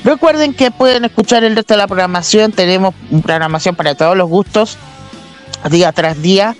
[0.05, 2.51] Recuerden que pueden escuchar el resto de la programación.
[2.51, 4.79] Tenemos programación para todos los gustos,
[5.71, 6.57] día tras día.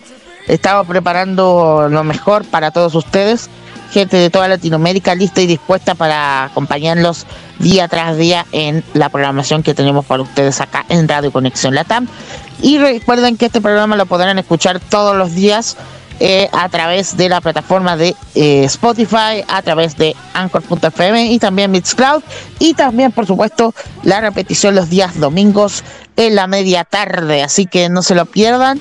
[0.49, 3.49] Estamos preparando lo mejor para todos ustedes.
[3.93, 7.27] Gente de toda Latinoamérica lista y dispuesta para acompañarlos
[7.59, 12.07] día tras día en la programación que tenemos para ustedes acá en Radio Conexión Latam.
[12.61, 15.77] Y recuerden que este programa lo podrán escuchar todos los días
[16.21, 21.71] eh, a través de la plataforma de eh, Spotify, a través de Anchor.fm y también
[21.71, 22.23] Mixcloud.
[22.59, 25.85] Y también, por supuesto, la repetición los días domingos
[26.17, 27.45] en la media tarde.
[27.45, 28.81] Así que no se lo pierdan.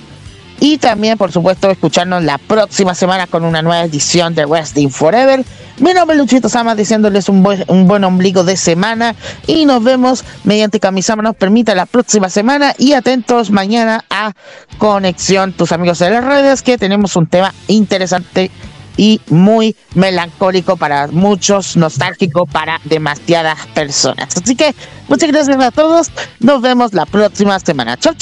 [0.59, 5.43] Y también, por supuesto, escucharnos la próxima semana con una nueva edición de Wrestling Forever.
[5.79, 9.15] Mi nombre es Luchito Sama, diciéndoles un buen, un buen ombligo de semana.
[9.45, 12.73] Y nos vemos mediante Camisama nos permita la próxima semana.
[12.79, 14.33] Y atentos mañana a
[14.79, 18.49] Conexión, tus amigos de las redes, que tenemos un tema interesante
[18.97, 24.35] y muy melancólico para muchos, nostálgico para demasiadas personas.
[24.35, 24.73] Así que
[25.07, 26.09] muchas gracias a todos.
[26.39, 27.95] Nos vemos la próxima semana.
[27.97, 28.15] Chau,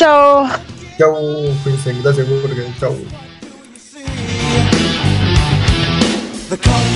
[0.98, 1.54] chau.
[1.64, 2.74] Chau, gracias, Jorge.
[2.80, 2.96] Chau.
[6.50, 6.96] The cult